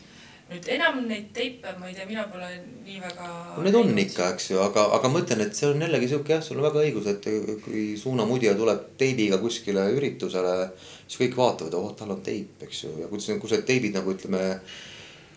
[0.53, 2.49] nüüd enam neid teipe, ma ei tea, mina pole
[2.85, 3.29] nii väga.
[3.57, 6.33] no need on ikka, eks ju, aga, aga ma ütlen, et see on jällegi sihuke
[6.33, 7.29] jah, sul on väga õigus, et
[7.65, 10.71] kui suunamudija tuleb teibiga kuskile üritusele,
[11.13, 13.93] siis kõik vaatavad, oh tal on teip, eks ju, ja kui see, kui see teibid
[13.99, 14.41] nagu ütleme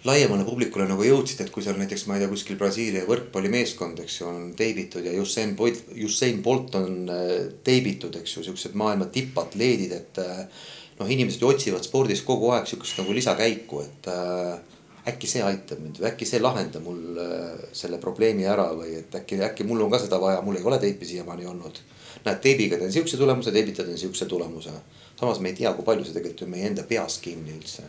[0.05, 4.19] laiemale publikule nagu jõudsid, et kui seal näiteks, ma ei tea, kuskil Brasiilia võrkpallimeeskond, eks
[4.21, 7.33] ju, on teibitud ja Usain Bolt, Usain Bolt on äh,
[7.65, 10.45] teibitud, eks ju, siuksed maailma tippatleedid, et äh,
[10.99, 14.75] noh, inimesed ju otsivad spordis kogu aeg sihukest nagu lisakäiku, et äh,
[15.09, 19.17] äkki see aitab mind või äkki see lahendab mul äh, selle probleemi ära või et
[19.19, 21.81] äkki, äkki mul on ka seda vaja, mul ei ole teipi siiamaani olnud.
[22.25, 24.71] näed, teibiga teen sihukese tulemuse, teibita teen sihukese tulemuse.
[25.19, 27.85] Samas me ei tea, kui palju see tegelikult on meie enda peas kinni üldse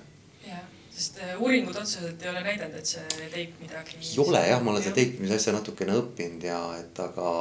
[0.47, 0.63] jah,
[0.95, 3.99] sest äh, uuringud otseselt ei ole näidanud, et see teip midagi.
[4.03, 7.33] ei ole jah, ma olen seda teipimise asja natukene õppinud ja et aga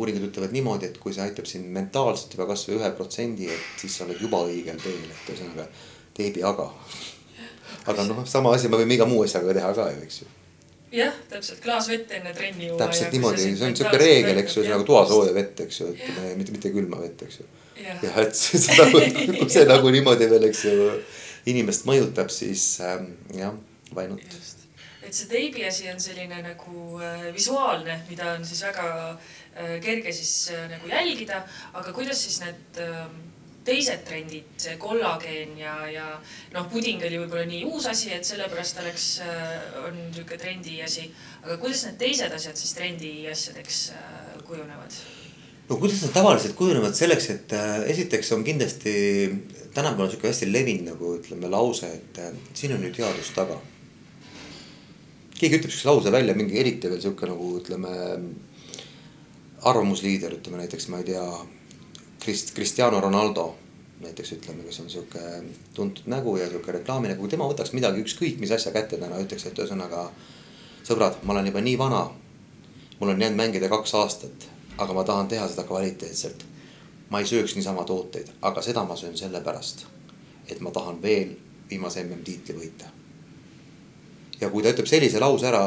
[0.00, 3.96] uuringud ütlevad niimoodi, et kui see aitab sind mentaalselt juba kasvõi ühe protsendi, et siis
[3.96, 5.66] sa oled juba õigel teel, et ühesõnaga
[6.16, 6.68] teibi aga.
[7.90, 10.28] aga noh, sama asi me võime iga muu asjaga teha ka ju, eks ju.
[11.00, 14.86] jah, täpselt klaas vett enne trenni täpselt niimoodi, see on siuke reegel, eks ju, nagu
[14.88, 17.48] toasooja vett, eks ju, ütleme mitte, mitte külma vett, eks ju.
[17.84, 19.02] Jah, et see, nagu,
[19.38, 20.88] kui see nagu niimoodi veel, eks ju,
[21.50, 23.56] inimest mõjutab, siis ähm, jah,
[23.94, 24.66] just,
[25.02, 30.12] et see teibi asi on selline nagu äh, visuaalne, mida on siis väga äh, kerge
[30.14, 33.04] siis äh, nagu jälgida, aga kuidas siis need äh,
[33.64, 36.06] teised trendid, see kollageen ja, ja
[36.54, 40.80] noh, puding oli võib-olla nii uus asi, et sellepärast ta läks äh,, on niisugune trendi
[40.84, 41.10] asi.
[41.42, 45.00] aga kuidas need teised asjad siis trendi asjadeks äh, kujunevad?
[45.70, 48.92] No kuidas nad tavaliselt kujunevad selleks, et äh, esiteks on kindlasti
[49.74, 53.60] tänapäeval sihuke hästi levinud nagu ütleme lause, et äh, siin on ju teadus taga.
[55.38, 57.94] keegi ütleb siukse lause välja, mingi eriti veel sihuke nagu ütleme
[59.70, 61.24] arvamusliider, ütleme näiteks, ma ei tea.
[62.20, 63.46] Krist-, Cristiano Ronaldo
[64.00, 65.22] näiteks ütleme, kes on sihuke
[65.74, 69.58] tuntud nägu ja sihuke reklaaminägu, tema võtaks midagi, ükskõik mis asja kätte täna, ütleks, et
[69.58, 70.08] ühesõnaga.
[70.84, 72.08] sõbrad, ma olen juba nii vana.
[73.00, 74.49] mul on jäänud mängida kaks aastat,
[74.80, 76.46] aga ma tahan teha seda kvaliteetselt.
[77.10, 79.86] ma ei sööks niisama tooteid, aga seda ma söön sellepärast,
[80.48, 81.34] et ma tahan veel
[81.70, 82.90] viimase MM-tiitli võita.
[84.40, 85.64] ja kui ta ütleb sellise lause ära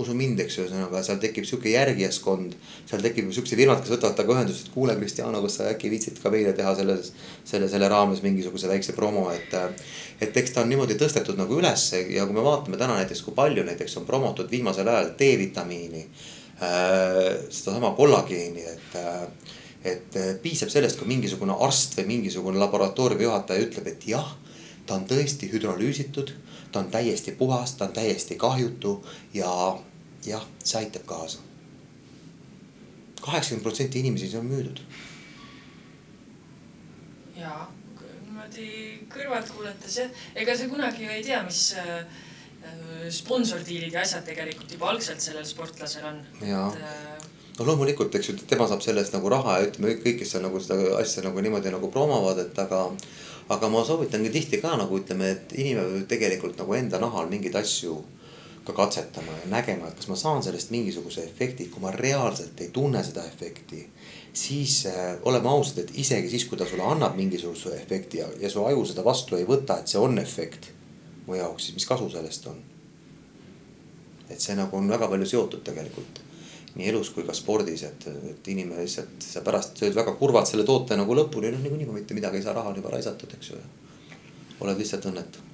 [0.00, 2.54] usu mind, eks ühesõnaga seal tekib sihuke järgijaskond.
[2.90, 6.18] seal tekib siuksed firmad, kes võtavad temaga ühendust, et kuule, Cristiano, kas sa äkki viitsid
[6.22, 7.12] ka meile teha selles,
[7.46, 9.54] selle, selle raames mingisuguse väikse promo, et.
[10.20, 13.34] et eks ta on niimoodi tõstetud nagu ülesse ja kui me vaatame täna näiteks, kui
[13.34, 16.06] palju näiteks on promotud viimasel ajal D-vitamiini.
[16.60, 19.26] Sedasama kollageeni, et äh,
[19.84, 24.30] et piisab sellest, kui mingisugune arst või mingisugune laboratooriumi juhataja ütleb, et jah,
[24.86, 26.32] ta on tõesti hüdrolüüsitud
[26.74, 29.78] ta on täiesti puhas, ta on täiesti kahjutu ja
[30.26, 31.38] jah, see aitab kaasa.
[33.20, 34.80] kaheksakümmend protsenti inimesi, see on müüdud.
[37.36, 37.70] jaa,
[38.24, 38.66] niimoodi
[39.14, 42.02] kõrvalt kuulates jah, ega sa kunagi ju ei tea, mis äh,
[43.10, 46.20] sponsordiilid ja asjad tegelikult juba algselt sellel sportlasel on.
[46.48, 47.14] jaa äh,
[47.58, 50.44] no loomulikult, eks ju, tema saab selle eest nagu raha ja ütleme kõik, kes seal
[50.46, 52.88] nagu seda asja nagu niimoodi nagu promovad, et aga.
[53.54, 57.56] aga ma soovitangi tihti ka nagu ütleme, et inimene peab tegelikult nagu enda nahal mingeid
[57.60, 57.98] asju
[58.64, 62.70] ka katsetama ja nägema, et kas ma saan sellest mingisuguse efekti, kui ma reaalselt ei
[62.72, 63.82] tunne seda efekti.
[64.32, 68.50] siis äh, oleme ausad, et isegi siis, kui ta sulle annab mingisuguse efekti ja, ja
[68.50, 70.72] su aju seda vastu ei võta, et see on efekt
[71.26, 72.60] mu jaoks, siis mis kasu sellest on?
[74.30, 76.22] et see nagu on väga palju seotud tegelikult
[76.74, 80.64] nii elus kui ka spordis, et, et inimene lihtsalt, sa pärast sööd väga kurvalt selle
[80.66, 83.52] toote nagu lõpuni, noh niikuinii ma mitte midagi ei saa, raha on juba raisatud, eks
[83.52, 83.60] ju.
[84.64, 85.44] oled lihtsalt õnnetu.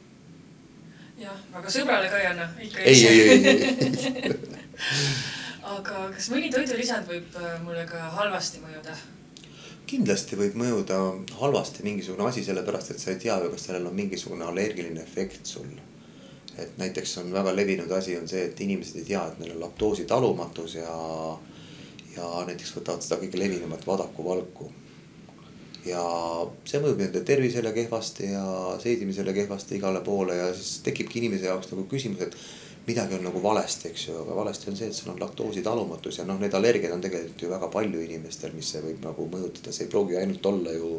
[1.21, 3.69] jah, aga sõbrale ka ei anna, ikka ei, ei, ei,
[4.25, 4.33] ei
[5.77, 8.97] aga kas mõni toidulisand võib äh, mulle ka halvasti mõjuda?
[9.90, 10.98] Kindlasti võib mõjuda
[11.40, 15.50] halvasti mingisugune asi, sellepärast et sa ei tea ju, kas sellel on mingisugune allergiline efekt
[15.50, 15.70] sul
[16.59, 19.64] et näiteks on väga levinud asi on see, et inimesed ei tea, et neil on
[19.64, 20.94] laktoositalumatus ja,
[22.16, 24.70] ja näiteks võtavad seda kõige levinumat vadakuvalku.
[25.87, 26.03] ja
[26.68, 28.46] see mõjub nende tervisele kehvasti ja
[28.83, 32.37] seedimisele kehvasti igale poole ja siis tekibki inimese jaoks nagu küsimus, et
[32.87, 36.27] midagi on nagu valesti, eks ju, aga valesti on see, et sul on laktoositalumatus ja
[36.29, 39.87] noh, neid allergiaid on tegelikult ju väga palju inimestel, mis see võib nagu mõjutada, see
[39.87, 40.95] ei pruugi ainult olla ju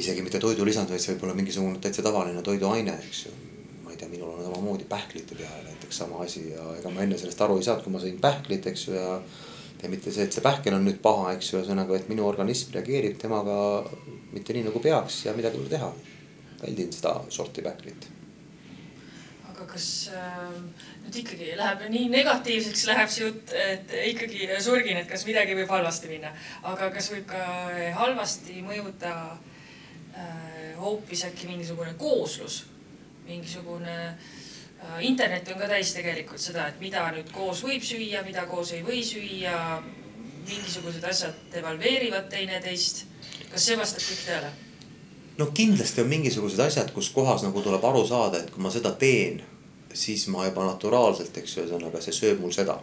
[0.00, 3.38] isegi mitte toidulisand, vaid see võib olla mingisugune täitsa tavaline toiduaine, eks ju
[4.00, 7.58] tea, minul on samamoodi pähklite peale näiteks sama asi ja ega ma enne sellest aru
[7.58, 9.18] ei saanud, kui ma sõin pähklit, eks ju, ja.
[9.82, 12.72] ja mitte see, et see pähkel on nüüd paha, eks ju, ühesõnaga, et minu organism
[12.76, 13.58] reageerib temaga
[14.32, 15.92] mitte nii nagu peaks ja midagi pole teha.
[16.60, 18.08] väldin seda sorti pähklit.
[19.60, 20.52] Aga kas äh,
[21.04, 25.68] nüüd ikkagi läheb nii negatiivseks läheb see jutt, et ikkagi surgin, et kas midagi võib
[25.68, 26.32] halvasti minna,
[26.64, 27.42] aga kas võib ka
[27.98, 29.12] halvasti mõjuda
[30.16, 32.62] äh, hoopis äkki mingisugune kooslus
[33.28, 38.46] mingisugune äh, internet on ka täis tegelikult seda, et mida nüüd koos võib süüa, mida
[38.48, 39.82] koos ei või süüa.
[40.40, 43.04] mingisugused asjad devalveerivad teineteist.
[43.52, 44.50] kas see vastab kõik tõele?
[45.38, 48.92] no kindlasti on mingisugused asjad, kus kohas nagu tuleb aru saada, et kui ma seda
[48.92, 49.42] teen,
[49.94, 52.78] siis ma juba naturaalselt, eks ühesõnaga see sööb mul seda.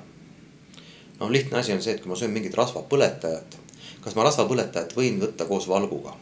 [1.19, 3.57] noh, lihtne asi on see, et kui ma söön mingit rasvapõletajat,
[4.03, 6.13] kas ma rasvapõletajat võin võtta koos valguga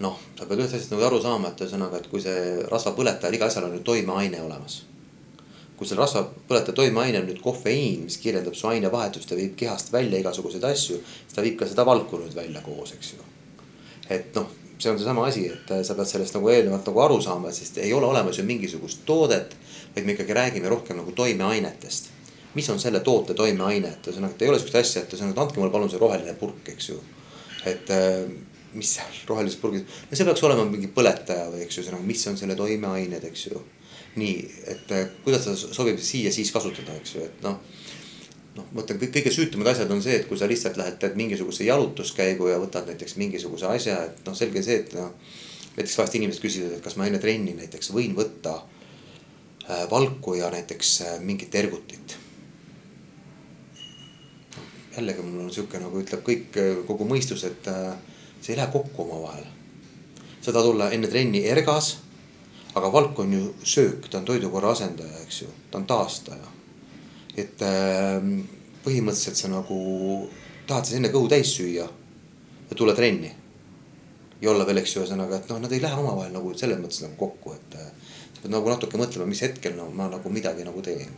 [0.00, 3.50] noh, sa pead ühest asjast nagu aru saama, et ühesõnaga, et kui see rasvapõletajal, iga
[3.50, 4.84] asjal on ju toimeaine olemas.
[5.80, 10.18] kui selle rasvapõletaja toimeaine on nüüd kofeiin, mis kirjeldab su ainevahetust ja viib kehast välja
[10.20, 13.28] igasuguseid asju, siis ta viib ka seda valku nüüd välja koos, eks ju.
[14.12, 17.52] et noh, see on seesama asi, et sa pead sellest nagu eelnevalt nagu aru saama,
[17.52, 19.56] sest ei ole olemas ju mingisugust toodet,
[19.94, 22.16] vaid me ikkagi räägime rohkem nagu toimeainetest
[22.54, 25.42] mis on selle toote toimeaine, et ühesõnaga, et ei ole sihukest asja, et ühesõnaga, et
[25.44, 26.96] andke mulle palun see roheline purk, eks ju.
[27.70, 27.92] et
[28.74, 32.24] mis seal rohelises purgis, no see peaks olema mingi põletaja või eks ju, ühesõnaga, mis
[32.30, 33.62] on selle toimeained, eks ju.
[34.20, 34.38] nii,
[34.72, 37.60] et eh, kuidas ta sobib siia siis kasutada, eks ju, et noh.
[38.60, 41.16] Noh, ma ütlen, kõik kõige süütumad asjad on see, et kui sa lihtsalt lähed, teed
[41.18, 45.14] mingisuguse jalutuskäigu ja võtad näiteks mingisuguse asja, et noh, selge see, et noh.
[45.76, 50.50] näiteks vahest inimesed küsivad, et kas ma enne trenni näiteks võin võtta äh, valku ja
[50.52, 52.18] näiteks äh, mingit ergutit
[54.96, 56.56] jällegi mul on sihuke nagu ütleb kõik,
[56.88, 57.94] kogu mõistus, et äh,
[58.40, 59.46] see ei lähe kokku omavahel.
[60.40, 61.98] seda tulla enne trenni ergas.
[62.74, 66.59] aga valk on ju söök, ta on toidukorra asendaja, eks ju, ta on taastaja.
[67.42, 68.18] Et äh,
[68.84, 69.78] põhimõtteliselt sa nagu
[70.68, 71.86] tahad siis enne kõhu täis süüa
[72.70, 73.32] ja tulla trenni.
[74.40, 77.02] ja olla veel, eks ju, ühesõnaga, et noh, nad ei lähe omavahel nagu selles mõttes
[77.04, 77.90] nagu kokku, et äh,
[78.34, 81.10] sa pead nagu natuke mõtlema, mis hetkel no, ma nagu midagi nagu teen.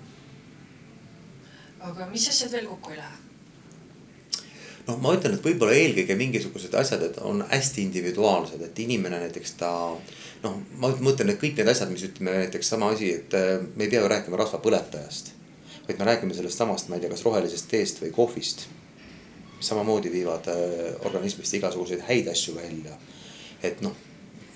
[1.83, 3.21] aga mis asjad veel kokku ei lähe?
[4.87, 9.55] noh, ma ütlen, et võib-olla eelkõige mingisugused asjad, et on hästi individuaalsed, et inimene näiteks
[9.61, 9.71] ta.
[10.43, 13.87] noh, ma mõtlen, et kõik need asjad, mis ütleme näiteks sama asi, et äh, me
[13.87, 15.35] ei pea ju rääkima rasvapõletajast.
[15.89, 18.69] Vaid me räägime sellest samast, ma ei tea, kas rohelisest teest või kohvist.
[19.63, 22.97] samamoodi viivad äh, organismist igasuguseid häid asju välja.
[23.63, 23.93] et noh,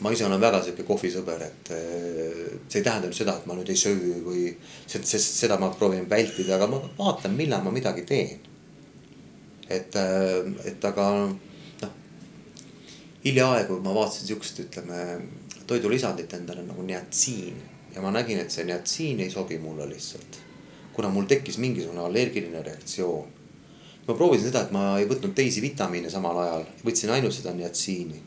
[0.01, 3.55] ma ise olen väga sihuke kohvisõber, et äh, see ei tähenda nüüd seda, et ma
[3.55, 4.57] nüüd ei söö või.
[4.87, 8.55] seda ma proovin vältida, aga ma vaatan, millal ma midagi teen
[9.69, 11.07] et, äh, et aga
[11.83, 11.95] noh.
[13.25, 15.03] hiljaaegu ma vaatasin siukest, ütleme
[15.67, 17.57] toidulisandit endale nagu niatsiin
[17.95, 20.43] ja ma nägin, et see niatsiin ei sobi mulle lihtsalt.
[20.97, 23.29] Kuna mul tekkis mingisugune allergiline reaktsioon.
[24.07, 28.21] ma proovisin seda, et ma ei võtnud teisi vitamiine samal ajal, võtsin ainult seda niatsiini.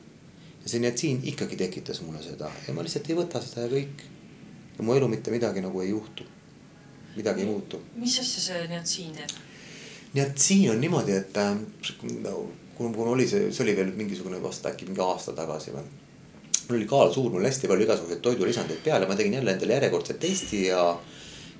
[0.63, 4.07] ja see niatsiin ikkagi tekitas mulle seda ja ma lihtsalt ei võta seda ja kõik.
[4.77, 6.27] ja mu elu mitte midagi nagu ei juhtu.
[7.15, 7.81] midagi ei muutu.
[7.95, 9.37] mis asja see niatsiin teeb?
[10.13, 11.57] nii et siin on niimoodi, et äh,
[12.79, 15.85] kui mul oli see, see oli veel mingisugune vast äkki mingi aasta tagasi või.
[16.69, 19.75] mul oli kaal suur, mul hästi palju igasuguseid toidulisandeid peal ja ma tegin jälle endale
[19.77, 20.83] järjekordse testi ja.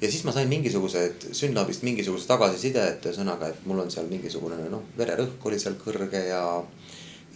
[0.01, 4.59] Ja siis ma sain mingisugused Synlabist mingisuguse tagasiside, et ühesõnaga, et mul on seal mingisugune
[4.71, 6.43] noh, vererõhk oli seal kõrge ja.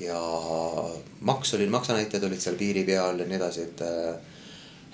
[0.01, 0.21] ja
[1.21, 3.83] maks oli, maksanäitajad olid seal piiri peal ja nii edasi, et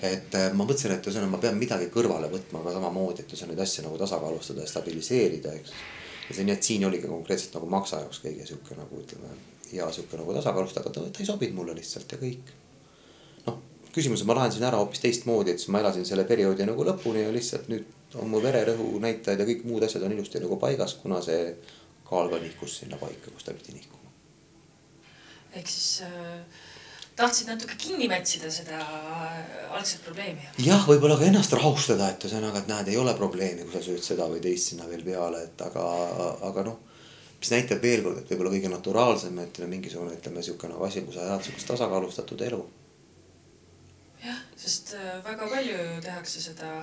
[0.00, 3.64] et ma mõtlesin, et ühesõnaga ma pean midagi kõrvale võtma ka samamoodi, et ühesõnaga neid
[3.66, 5.74] asju nagu tasakaalustada ja stabiliseerida, eks
[6.30, 9.32] ja see nii, et siin oligi konkreetselt nagu maksa jaoks kõige sihuke nagu ütleme
[9.72, 12.52] hea sihuke nagu tasakaalustatud, ta ei sobinud mulle lihtsalt ja kõik.
[13.94, 17.34] Küsimuse ma lahendasin ära hoopis teistmoodi, et siis ma elasin selle perioodi nagu lõpuni ja
[17.34, 21.20] lihtsalt nüüd on mu vererõhu näitajad ja kõik muud asjad on ilusti nagu paigas, kuna
[21.24, 21.54] see
[22.08, 24.10] kaal ka nihkus sinna paika, kus ta pidi nihkuma.
[25.54, 26.68] ehk siis äh
[27.20, 29.40] tahtsid natuke kinni mätsida seda äh,
[29.76, 30.46] algset probleemi.
[30.64, 34.04] jah, võib-olla ka ennast rahustada, et ühesõnaga, et näed, ei ole probleemi, kui sa sööd
[34.04, 35.84] seda või teist sinna veel peale, et aga,
[36.48, 36.78] aga noh.
[37.40, 41.16] mis näitab veel kord, et võib-olla kõige naturaalsem, et mingisugune, ütleme sihuke nagu asi, kui
[41.16, 42.60] sa elad sihukest tasakaalustatud elu.
[44.24, 46.74] Jah, sest äh, väga palju tehakse seda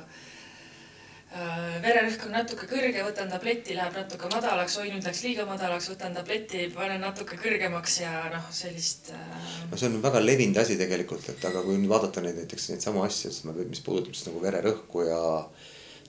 [1.28, 5.90] Äh, vererõhk on natuke kõrge, võtan tableti, läheb natuke madalaks, oi nüüd läks liiga madalaks,
[5.92, 9.42] võtan tableti, panen natuke kõrgemaks ja noh, sellist äh....
[9.68, 12.86] no see on väga levinud asi tegelikult, et aga kui nüüd vaadata neid näiteks neid
[12.86, 15.20] samu asju, mis puudutab siis nagu vererõhku ja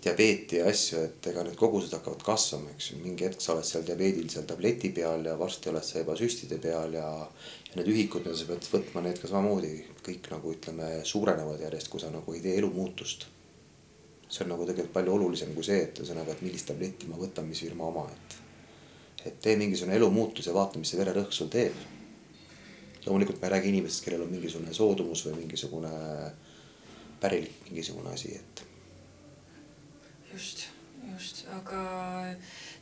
[0.04, 3.66] diabeeti ja asju, et ega need kogused hakkavad kasvama, eks ju, mingi hetk sa oled
[3.66, 7.10] seal diabeedil seal tableti peal ja varsti oled sa juba süstide peal ja.
[7.78, 9.72] Need ühikud, mida sa pead võtma, need ka samamoodi
[10.04, 13.28] kõik nagu ütleme, suurenevad järjest, kui sa nagu ei tee elumuutust
[14.28, 17.48] see on nagu tegelikult palju olulisem kui see, et ühesõnaga, et millist tabletti ma võtan,
[17.48, 18.36] mis firma oma, et.
[19.30, 21.76] et tee mingisugune elumuutus ja vaata, mis see vererõhk sul teeb.
[23.06, 25.92] loomulikult ma ei räägi inimesest, kellel on mingisugune soodumus või mingisugune
[27.22, 28.64] pärilik mingisugune asi, et.
[30.34, 30.66] just,
[31.14, 31.82] just, aga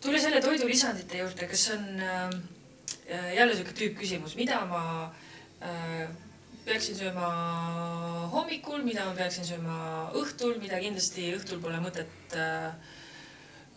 [0.02, 2.38] tule selle toidulisandite juurde, kas on äh,
[3.08, 4.82] jälle sihuke tüüppküsimus, mida ma
[5.62, 6.08] äh,
[6.66, 7.26] peaksin sööma
[8.32, 9.78] hommikul, mida ma peaksin sööma
[10.18, 12.72] õhtul, mida kindlasti õhtul pole mõtet äh,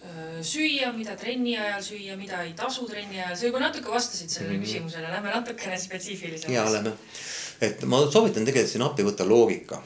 [0.09, 3.35] äh, süüa, mida trenni ajal süüa, mida ei tasu trenni ajal.
[3.37, 4.71] sa juba natuke vastasid sellele mm -hmm.
[4.71, 6.55] küsimusele, lähme natukene spetsiifilisemaks.
[6.55, 6.95] ja lähme,
[7.61, 9.83] et ma soovitan tegelikult siin appi võtta loogika.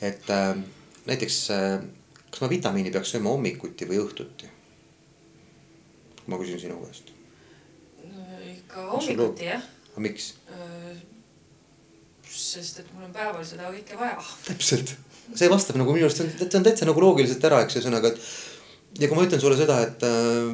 [0.00, 0.56] et äh,
[1.06, 1.82] näiteks äh,
[2.30, 4.46] kas ma vitamiini peaks sööma hommikuti või õhtuti?
[6.26, 7.11] ma küsin sinu käest.
[8.72, 9.64] Ikka hommikuti jah.
[9.92, 10.32] aga miks?
[12.32, 14.20] sest et mul on päeval seda kõike vaja.
[14.46, 14.94] täpselt,
[15.36, 19.02] see vastab nagu minu arust, see on täitsa nagu loogiliselt ära, eks ühesõnaga, et.
[19.02, 20.48] ja kui ma ütlen sulle seda, et äh,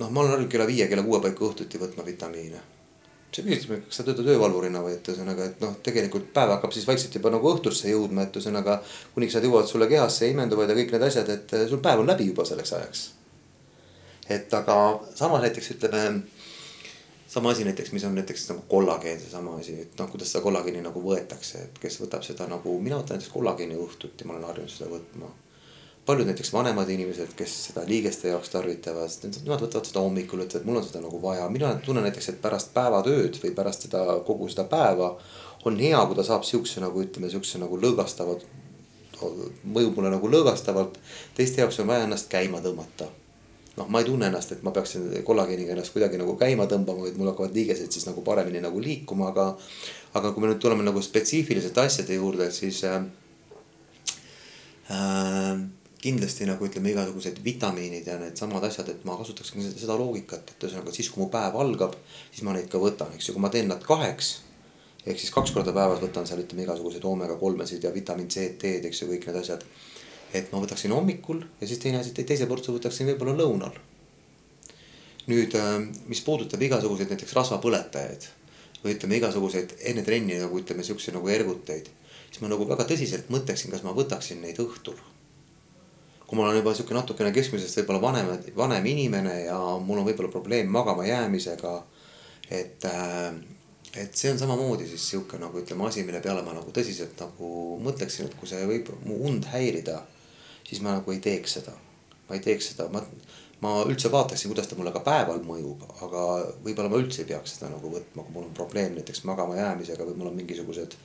[0.00, 2.62] noh, ma olen harjunud kella viie, kella kuue paiku õhtuti võtma vitamiine.
[3.30, 6.86] sa küsisid, kas sa töötad öövalvurina või et ühesõnaga, et noh, tegelikult päev hakkab siis
[6.88, 8.80] vaikselt juba nagu õhtusse jõudma, et ühesõnaga.
[9.14, 12.10] kuniks nad jõuavad sulle kehasse, imenduvad ja kõik need asjad, et äh, sul päev on
[12.10, 13.10] läbi juba selleks ajaks.
[14.26, 14.76] et aga
[15.14, 16.06] samas näiteks ütleme
[17.28, 20.82] sama asi näiteks, mis on näiteks nagu kollageen, seesama asi, et noh, kuidas seda kollageeni
[20.84, 24.72] nagu võetakse, et kes võtab seda nagu, mina võtan näiteks kollageeni õhtuti, ma olen harjunud
[24.72, 25.32] seda võtma.
[26.06, 30.78] paljud näiteks vanemad inimesed, kes seda liigeste jaoks tarvitavad, nemad võtavad seda hommikul, ütlevad, mul
[30.78, 34.68] on seda nagu vaja, mina tunnen näiteks, et pärast päevatööd või pärast seda kogu seda
[34.70, 35.16] päeva.
[35.64, 38.38] on hea, kui ta saab siukse nagu ütleme, siukse nagu lõõgastava,
[39.64, 40.98] mõjub mulle nagu lõõgastavalt.
[41.34, 43.10] teiste jaoks on vaja ennast käima tõmmata
[43.76, 47.18] noh, ma ei tunne ennast, et ma peaksin kollageeniga ennast kuidagi nagu käima tõmbama, vaid
[47.20, 49.50] mul hakkavad liigesed siis nagu paremini nagu liikuma, aga.
[50.16, 53.02] aga kui me nüüd tuleme nagu spetsiifilisete asjade juurde, siis äh,.
[54.86, 55.58] Äh,
[56.06, 60.94] kindlasti nagu ütleme, igasugused vitamiinid ja needsamad asjad, et ma kasutaks seda loogikat, et ühesõnaga
[60.94, 61.96] siis, kui mu päev algab,
[62.30, 64.36] siis ma neid ka võtan, eks ju, kui ma teen nad kaheks
[65.06, 68.88] ehk siis kaks korda päevas võtan seal ütleme igasuguseid oomega kolmesid ja vitamiin C, D-d,
[68.88, 69.62] eks ju, kõik need asjad
[70.38, 73.76] et ma võtaksin hommikul ja siis teine asi, teise portsu võtaksin võib-olla lõunal.
[75.26, 78.28] nüüd, äh, mis puudutab igasuguseid näiteks rasvapõletajaid
[78.84, 81.88] või ütleme, igasuguseid enne trenni nagu ütleme, siukse nagu erguteid,
[82.30, 84.98] siis ma nagu väga tõsiselt mõtleksin, kas ma võtaksin neid õhtul.
[86.26, 90.30] kui ma olen juba sihuke natukene keskmisest võib-olla vanem, vanem inimene ja mul on võib-olla
[90.30, 91.74] probleem magama jäämisega,
[92.50, 93.34] et äh,
[93.96, 97.50] et see on samamoodi siis sihuke nagu ütleme asi, mille peale ma nagu tõsiselt nagu
[97.84, 100.02] mõtleksin, et kui see võib mu und häirida
[100.68, 101.72] siis ma nagu ei teeks seda.
[102.28, 103.02] ma ei teeks seda, ma,
[103.62, 106.22] ma üldse vaataksin, kuidas ta mulle ka päeval mõjub, aga
[106.64, 110.08] võib-olla ma üldse ei peaks seda nagu võtma, kui mul on probleem näiteks magama jäämisega
[110.08, 110.96] või mul on mingisugused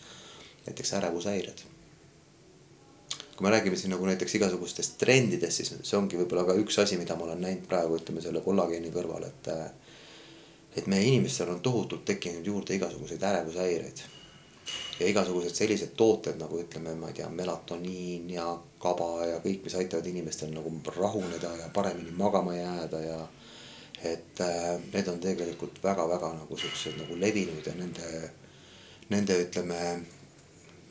[0.65, 1.61] näiteks ärevushäired.
[3.35, 6.97] kui me räägime siin nagu näiteks igasugustest trendidest, siis see ongi võib-olla ka üks asi,
[6.97, 9.53] mida ma olen näinud praegu, ütleme selle kollageeni kõrval, et.
[10.77, 14.03] et meie inimestel on tohutult tekkinud juurde igasuguseid ärevushäireid
[14.99, 18.47] ja igasugused sellised tooted nagu ütleme, ma ei tea, melatoniin ja
[18.81, 23.19] kaba ja kõik, mis aitavad inimestel nagu rahuneda ja paremini magama jääda ja.
[24.03, 28.31] et äh, need on tegelikult väga-väga nagu siuksed nagu levinud ja nende,
[29.09, 29.81] nende ütleme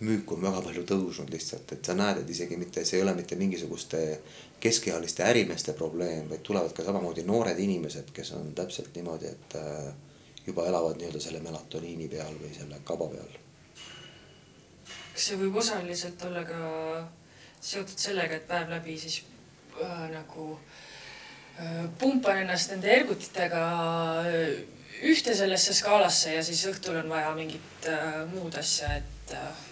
[0.01, 3.15] müük on väga palju tõusnud lihtsalt, et sa näed, et isegi mitte, see ei ole
[3.15, 4.01] mitte mingisuguste
[4.61, 9.93] keskealiste ärimeeste probleem, vaid tulevad ka samamoodi noored inimesed, kes on täpselt niimoodi, et äh,
[10.47, 13.40] juba elavad nii-öelda selle melatoniini peal või selle kaba peal.
[15.15, 16.61] Kas see võib osaliselt olla ka
[17.61, 19.23] seotud sellega, et päev läbi siis
[19.83, 20.53] äh, nagu
[21.61, 23.65] äh, pumpan ennast nende ergutitega
[24.25, 24.61] äh,
[25.11, 29.67] ühte sellesse skaalasse ja siis õhtul on vaja mingit äh, muud asja, et äh,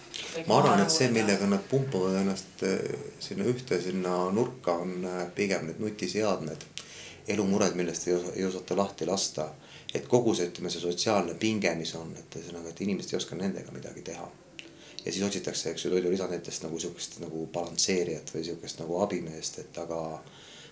[0.47, 2.77] ma arvan, et see, millega nad pumpavad ennast äh,
[3.23, 6.67] sinna ühte, sinna nurka, on äh, pigem need nutiseadmed,
[7.29, 9.49] elumured, millest ei, osa, ei osata lahti lasta.
[9.93, 13.37] et kogu see, ütleme, see sotsiaalne pinge, mis on, et ühesõnaga, et inimesed ei oska
[13.39, 14.27] nendega midagi teha
[15.05, 19.81] ja siis otsitakse, eks ju, toidulisanditest nagu sihukest nagu balansseerijat või sihukest nagu abimeest, et
[19.81, 19.99] aga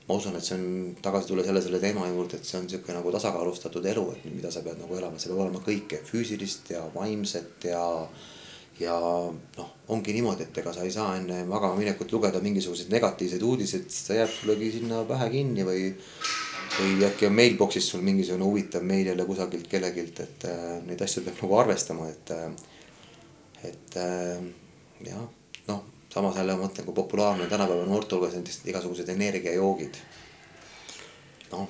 [0.07, 2.95] ma usun, et see on tagasi tulles jälle selle teema juurde, et see on sihuke
[2.95, 6.85] nagu tasakaalustatud elu, et mida sa pead nagu elama, see peab olema kõike füüsilist ja
[6.95, 7.83] vaimset ja
[8.79, 8.93] ja
[9.57, 13.87] noh, ongi niimoodi, et ega sa ei saa enne magama minekut lugeda mingisuguseid negatiivseid uudiseid,
[13.89, 15.87] ta jääb sullegi sinna pähe kinni või
[16.77, 21.23] või äkki on mailbox'is sul mingisugune huvitav meil jälle kusagilt kellegilt, et äh, neid asju
[21.25, 22.51] peab nagu arvestama, et äh,
[23.67, 24.43] et äh,
[25.05, 25.27] jah,
[25.67, 30.01] noh, samas jälle ma mõtlen, kui populaarne on tänapäeva noorte hulgas näiteks igasugused energiajoogid.
[31.51, 31.69] noh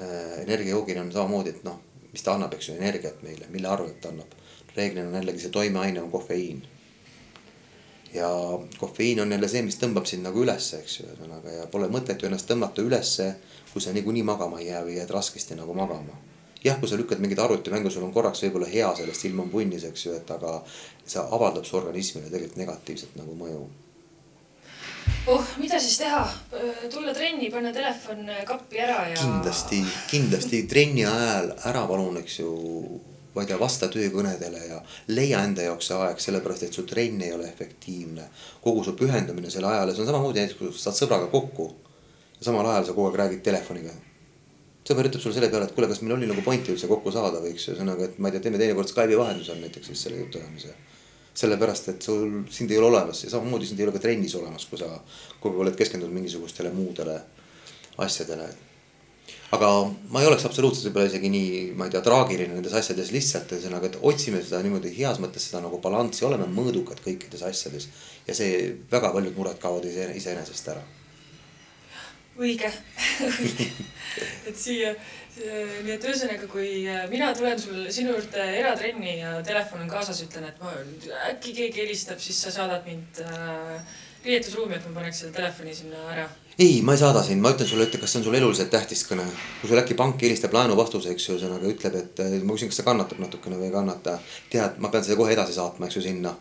[0.00, 1.80] äh,, energiajoogil on samamoodi, et noh,
[2.12, 4.32] mis ta annab, eks ju, energiat meile, mille arvelt ta annab.
[4.76, 6.62] reeglina on jällegi see toimeaine on kofeiin.
[8.14, 8.28] ja
[8.78, 12.22] kofeiin on jälle see, mis tõmbab sind nagu ülesse, eks ju, ühesõnaga ja pole mõtet
[12.22, 13.34] ju ennast tõmmata ülesse,
[13.72, 16.16] kui sa niikuinii magama ei jää või jääd raskesti nagu magama
[16.66, 19.86] jah, kui sa lükkad mingit arvutimängu, sul on korraks võib-olla hea sellest, ilm on punnis,
[19.88, 20.58] eks ju, et aga
[21.06, 23.66] see avaldab su organismile tegelikult negatiivset nagu mõju.
[25.30, 26.22] oh, mida siis teha,
[26.92, 29.18] tulla trenni, panna telefon kappi ära ja.
[29.20, 32.50] kindlasti, kindlasti trenni ajal ära palun, eks ju,
[33.34, 34.80] ma ei tea, vasta töökõnedele ja
[35.12, 38.26] leia enda jaoks see aeg, sellepärast et su trenn ei ole efektiivne.
[38.64, 41.70] kogu su pühendumine selle ajale, see on samamoodi näiteks, kui sa saad sõbraga kokku.
[42.40, 43.94] samal ajal sa kogu aeg räägid telefoniga
[44.86, 47.40] sõber ütleb sulle selle peale, et kuule, kas meil oli nagu pointi üldse kokku saada
[47.42, 50.20] või eks ju, ühesõnaga, et ma ei tea, teeme teinekord Skype'i vahendusel näiteks siis selle
[50.22, 50.74] jutuajamise.
[51.36, 54.64] sellepärast, et sul, sind ei ole olemas ja samamoodi sind ei ole ka trennis olemas,
[54.70, 54.86] kui sa
[55.40, 57.18] kogu aeg oled keskendunud mingisugustele muudele
[58.06, 58.48] asjadele.
[59.52, 59.68] aga
[60.10, 63.90] ma ei oleks absoluutselt võib-olla isegi nii, ma ei tea, traagiline nendes asjades lihtsalt ühesõnaga,
[63.90, 67.88] et otsime seda niimoodi heas mõttes seda nagu balanssi, oleme mõõdukad kõikides asjades.
[68.26, 70.84] ja see väga paljud mured kaovad ise, iseenesest ära
[72.38, 72.70] õige
[74.48, 74.92] et siia,
[75.36, 80.22] nii et ühesõnaga, kui äh, mina tulen sul sinu juurde eratrenni ja telefon on kaasas,
[80.24, 80.72] ütlen, et ma
[81.30, 86.02] äkki keegi helistab, siis sa saadad mind äh, riietusruumi, et ma paneks selle telefoni sinna
[86.14, 86.26] ära.
[86.58, 89.04] ei, ma ei saada sind, ma ütlen sulle, ütle, kas see on sulle eluliselt tähtis
[89.08, 89.26] kõne.
[89.60, 92.80] kui sul äkki pank helistab laenuvastuse, eks ju, ühesõnaga ütleb, et äh, ma küsin, kas
[92.80, 94.18] see kannatab natukene või ei kannata.
[94.52, 96.36] tead, ma pean seda kohe edasi saatma, eks ju, sinna.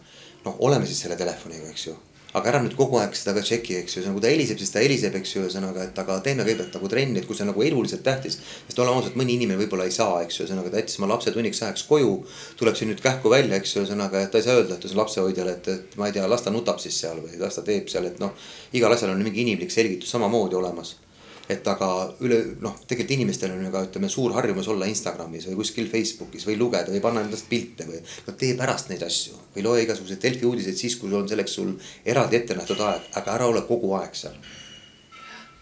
[0.45, 1.97] noh, oleme siis selle telefoniga, eks ju
[2.36, 4.81] aga ära nüüd kogu aeg seda ka tšeki, eks ju, kui ta heliseb, siis ta
[4.83, 7.63] heliseb, eks ju, ühesõnaga, et aga teeme kõigepealt nagu trenni, et kui see on nagu
[7.63, 8.39] eluliselt tähtis.
[8.67, 11.31] sest oleme ausad, mõni inimene võib-olla ei saa, eks ju, ühesõnaga ta jättis oma lapse
[11.31, 12.11] tunniks ajaks koju.
[12.59, 15.55] tuleb siin nüüd kähku välja, eks ju, ühesõnaga, et ta ei saa öelda, et lapsehoidjale,
[15.59, 18.11] et, et ma ei tea, las ta nutab siis seal või las ta teeb seal,
[18.11, 18.36] et noh.
[18.75, 20.97] igal asjal on mingi inimlik selgitus samamoodi olemas
[21.49, 21.89] et aga
[22.25, 26.47] üle noh, tegelikult inimestel on ju ka ütleme suur harjumus olla Instagramis või kuskil Facebookis
[26.49, 28.01] või lugeda või panna endast pilte või.
[28.27, 31.75] no tee pärast neid asju või loe igasuguseid Delfi uudiseid siis, kui on selleks sul
[32.05, 34.37] eraldi ette nähtud aeg, aga ära ole kogu aeg seal.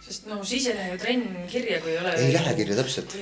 [0.07, 2.15] sest no siis ei lähe ju trenn kirja, kui ei ole.
[2.15, 3.17] ei lähe kirja täpselt.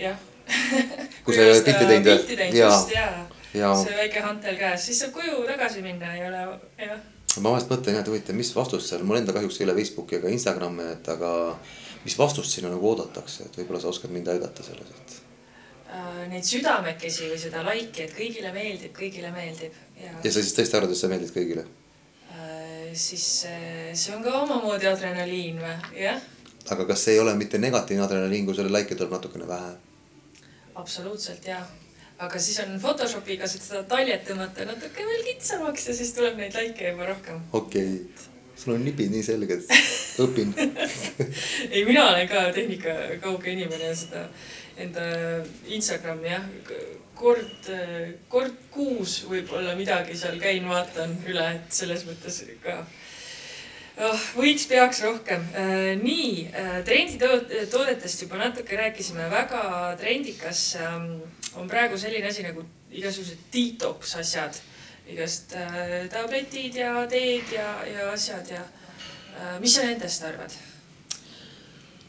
[0.00, 0.24] jah
[1.24, 3.06] kui sa ei ole pilti teinud pilti teinud just ja,
[3.54, 3.72] ja.
[3.82, 6.44] see väike hantel käes, siis saab koju tagasi minna, ei ole
[6.80, 7.00] jah.
[7.42, 10.20] ma vahest mõtlen jah, et huvitav, mis vastus seal, mul enda kahjuks ei ole Facebooki
[10.20, 11.32] ega Instagrami, et aga
[12.06, 15.16] mis vastust sinna nagu oodatakse, et võib-olla sa oskad mind aidata selles, et
[15.90, 16.26] äh,?
[16.30, 20.12] Neid südamekesi või seda laiki, et kõigile meeldib, kõigile meeldib ja.
[20.24, 21.64] ja sa siis tõesti arvad, et sa meeldid kõigile
[22.34, 22.92] äh,?
[23.06, 26.22] siis äh, see on ka omamoodi adrenaliin või, jah.
[26.70, 29.74] aga kas see ei ole mitte negatiivne adrenaliin, kui selle laike tuleb natukene vähe?
[30.76, 31.66] absoluutselt jah
[32.22, 36.92] aga siis on Photoshopiga seda taljet tõmmata natuke veel kitsamaks ja siis tuleb neid laike
[36.92, 37.42] juba rohkem.
[37.52, 39.66] okei okay sul on nipid nii selged,
[40.24, 40.52] õpin.
[41.74, 44.26] Ei, mina olen ka tehnikakauge inimene ja seda
[44.80, 45.08] enda
[45.72, 46.46] Instagrami jah,
[47.16, 47.70] kord,
[48.32, 52.80] kord kuus võib-olla midagi seal käin, vaatan üle, et selles mõttes ka
[54.04, 55.44] oh, võiks, peaks rohkem.
[55.56, 59.62] Äh, nii, äh, trenditoodetest juba natuke rääkisime, väga
[60.00, 61.12] trendikas ähm,
[61.56, 64.60] on praegu selline asi nagu igasugused detox asjad
[65.12, 70.56] igast äh, tabletid ja teed ja, ja asjad ja äh, mis sa nendest arvad?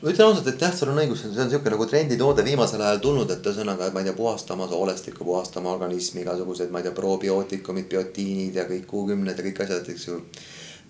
[0.01, 2.99] ma ütlen ausalt, et jah, sul on õigus, see on siuke nagu trenditoode viimasel ajal
[3.01, 6.93] tulnud, et ühesõnaga, et ma ei tea, puhastama soolestikku, puhastama organismi, igasugused, ma ei tea,
[6.99, 10.19] probiootikumid, biotiinid ja kõik kuukümned ja kõik asjad, eks ju.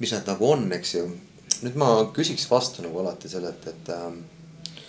[0.02, 1.06] mis nad nagu on, eks ju.
[1.64, 4.84] nüüd ma küsiks vastu nagu alati selle, et, et, äh,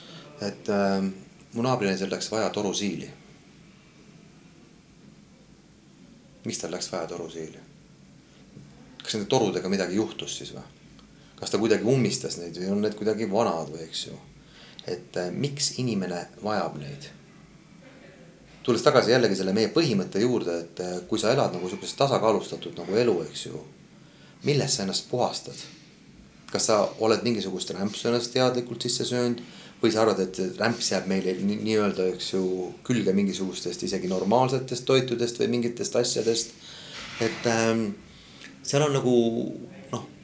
[0.50, 0.98] et äh,
[1.54, 3.08] mu naabrinaisel läks vaja torusiili.
[6.44, 7.60] Miks tal läks vaja torusiili?
[9.02, 10.64] kas nende torudega midagi juhtus siis või?
[11.38, 14.18] kas ta kuidagi ummistas neid või on need kuidagi vanad või eks ju.
[14.86, 17.08] et äh, miks inimene vajab neid?
[18.62, 22.76] tulles tagasi jällegi selle meie põhimõtte juurde, et äh, kui sa elad nagu sihukeses tasakaalustatud
[22.78, 23.64] nagu elu, eks ju.
[24.44, 25.66] millest sa ennast puhastad?
[26.52, 29.42] kas sa oled mingisugust rämpsu ennast teadlikult sisse söönud
[29.82, 32.42] või sa arvad, et rämps jääb meile nii-öelda, eks ju,
[32.86, 36.54] külge mingisugustest isegi normaalsetest toitudest või mingitest asjadest.
[37.20, 37.90] et ähm,
[38.62, 39.14] seal on nagu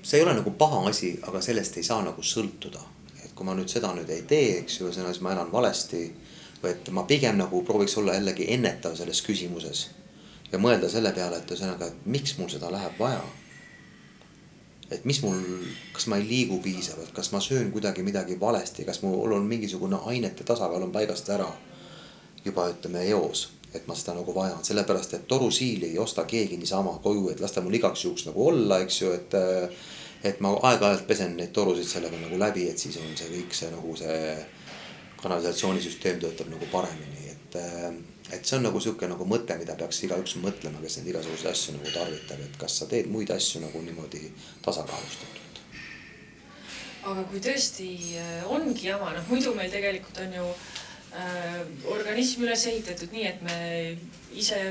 [0.04, 2.80] see ei ole nagu paha asi, aga sellest ei saa nagu sõltuda.
[3.24, 6.12] et kui ma nüüd seda nüüd ei tee, eks ju, siis ma elan valesti.
[6.62, 9.86] või et ma pigem nagu prooviks olla jällegi ennetav selles küsimuses.
[10.52, 13.22] ja mõelda selle peale, et ühesõnaga, et miks mul seda läheb vaja.
[14.94, 15.40] Et mis mul,
[15.92, 19.98] kas ma ei liigu piisavalt, kas ma söön kuidagi midagi valesti, kas mul on mingisugune
[20.10, 21.50] ainete tasakaal on paigast ära.
[22.44, 26.98] juba ütleme eos et ma seda nagu vajan, sellepärast et torusiili ei osta keegi niisama
[27.02, 29.36] koju, et las ta mul igaks juhuks nagu olla, eks ju, et
[30.24, 33.70] et ma aeg-ajalt pesen neid torusid sellega nagu läbi, et siis on see kõik see
[33.74, 34.20] nagu see
[35.20, 37.58] kanalisatsioonisüsteem töötab nagu paremini, et.
[38.32, 41.76] Et see on nagu sihuke nagu mõte, mida peaks igaüks mõtlema, kes neid igasuguseid asju
[41.76, 44.30] nagu tarvitab, et kas sa teed muid asju nagu niimoodi
[44.64, 45.60] tasakaalustatult.
[47.04, 51.60] aga kui tõesti äh, ongi jama, noh muidu meil tegelikult on ju äh,
[51.92, 53.58] organism üles ehitatud nii, et me
[54.32, 54.62] ise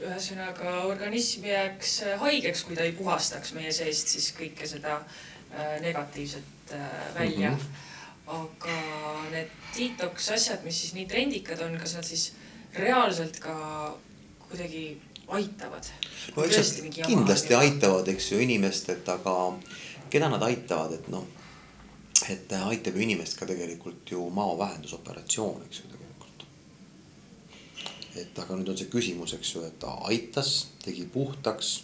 [0.00, 5.76] ühesõnaga organism jääks äh, haigeks, kui ta ei puhastaks meie seest siis kõike seda äh,
[5.84, 7.56] negatiivset äh, välja mm.
[7.56, 7.88] -hmm.
[8.40, 8.76] aga
[9.34, 12.30] need detox asjad, mis siis nii trendikad on, kas nad siis
[12.74, 13.54] reaalselt ka
[14.48, 15.92] kuidagi aitavad?
[16.36, 16.42] no
[17.06, 19.36] kindlasti aitavad, eks ju, inimest, et aga
[20.10, 21.26] keda nad aitavad, et noh,
[22.30, 25.90] et aitab ju inimest ka tegelikult ju maovähendusoperatsioon, eks ju
[28.18, 31.82] et aga nüüd on see küsimus, eks ju, et ta aitas, tegi puhtaks.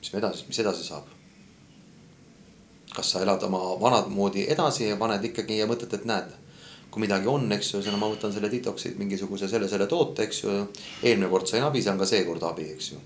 [0.00, 1.08] mis me edasi, mis edasi saab?
[2.90, 6.32] kas sa elad oma vanad moodi edasi ja paned ikkagi ja mõtled, et näed,
[6.90, 10.56] kui midagi on, eks ju, ma võtan selle detox'i mingisuguse selle, selle toote, eks ju.
[11.02, 12.98] eelmine kord sain abi, saan ka seekord abi, eks ju.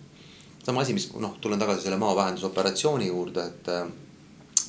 [0.64, 3.84] sama asi, mis noh, tulen tagasi selle maavähendusoperatsiooni juurde, et äh,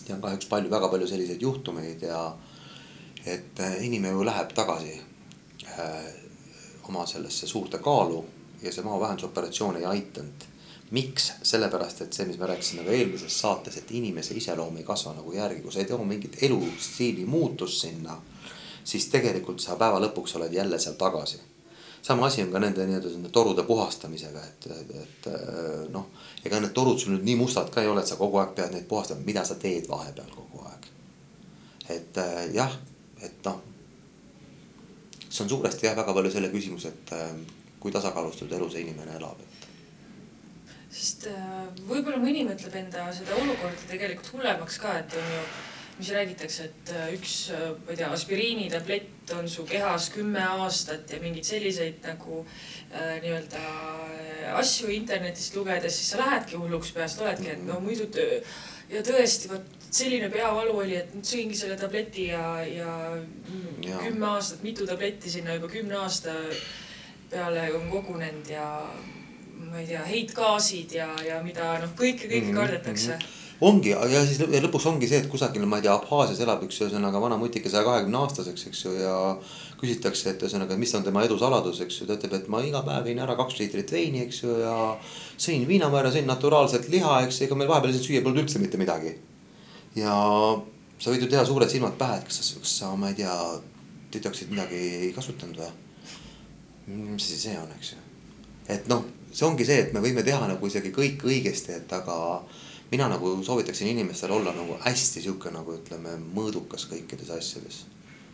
[0.06, 2.26] tean kahjuks palju, väga palju selliseid juhtumeid ja
[3.26, 6.10] et äh, inimene ju läheb tagasi äh,
[6.90, 8.26] oma sellesse suurde kaalu
[8.62, 10.52] ja see maavähendusoperatsioon ei aitanud.
[10.92, 15.16] miks, sellepärast et see, mis me rääkisime ka eelmises saates, et inimese iseloom ei kasva
[15.16, 18.14] nagu järgi, kui sa ei too mingit elustiili muutust sinna.
[18.86, 21.42] Siis tegelikult sa päeva lõpuks oled jälle seal tagasi.
[22.06, 25.30] sama asi on ka nende nii-öelda torude puhastamisega, et, et, et
[25.90, 26.06] noh,
[26.46, 28.74] ega need torud sul nüüd nii mustad ka ei ole, et sa kogu aeg pead
[28.74, 30.92] neid puhastama, mida sa teed vahepeal kogu aeg.
[31.90, 32.22] et
[32.54, 32.78] jah,
[33.22, 33.64] et noh
[35.36, 37.30] see on suuresti jah, väga palju selle küsimus, et äh,
[37.80, 39.70] kui tasakaalustatud elu see inimene elab, et.
[40.90, 41.56] sest äh,
[41.90, 45.42] võib-olla mõni mõtleb enda seda olukorda tegelikult hullemaks ka, et on ju,
[45.98, 51.20] mis räägitakse, et äh, üks, ma ei tea, aspiriinitablett on su kehas kümme aastat ja
[51.24, 53.62] mingeid selliseid nagu äh, nii-öelda
[54.60, 58.42] asju internetist lugedes, siis sa lähedki hulluks peast, oledki, et no muidu töö
[58.92, 62.96] ja tõesti, vot selline peavalu oli, et sõingi selle tableti ja, ja,
[63.86, 66.36] ja kümme aastat, mitu tabletti sinna juba kümne aasta
[67.32, 68.68] peale on kogunenud ja
[69.66, 72.62] ma ei tea, heitgaasid ja, ja mida noh, kõike, kõike mm -hmm.
[72.62, 73.24] kardetakse mm.
[73.24, 76.82] -hmm ongi ja siis lõpuks ongi see, et kusagil, ma ei tea, Abhaasias elab üks
[76.82, 79.16] ühesõnaga vana mutika saja kahekümne aastaseks, eks ju, ja
[79.80, 82.84] küsitakse, et ühesõnaga, mis on tema edu saladus, eks ju, ta ütleb, et ma iga
[82.88, 84.76] päev jõin ära kaks liitrit veini, eks ju, ja
[85.38, 89.16] sõin viinamäära, sõin naturaalset liha, eks, ega meil vahepeal süüa polnud üldse mitte midagi
[89.96, 90.14] ja
[91.00, 93.34] sa võid ju teha suured silmad pähe, et kas sa, kas sa, ma ei tea,
[94.14, 95.72] tütraksid midagi ei kasutanud või?
[96.86, 98.02] mis asi see on, eks ju.
[98.76, 102.18] et noh, see ongi see, et me võime teha nagu isegi kõik õigesti, et aga
[102.92, 107.86] mina nagu soovitaksin inimestel olla nagu hästi sihuke nagu ütleme mõõdukas kõikides asjades.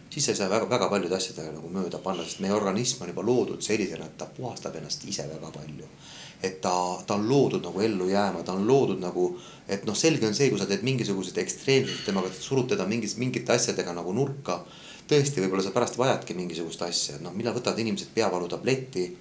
[0.09, 3.13] siis sa ei saa väga, väga paljude asjadega nagu mööda panna, sest meie organism on
[3.13, 5.87] juba loodud sellisena, et ta puhastab ennast ise väga palju
[6.43, 6.73] et ta,
[7.05, 9.27] ta on loodud nagu ellu jääma, ta on loodud nagu,
[9.69, 13.53] et noh, selge on see, kui sa teed mingisugused ekstreemsed temaga, surud teda mingis, mingite
[13.53, 14.63] asjadega nagu nurka.
[15.11, 19.17] tõesti, võib-olla sa pärast vajadki mingisugust asja, et noh, millal võtavad inimesed peavalutabletti.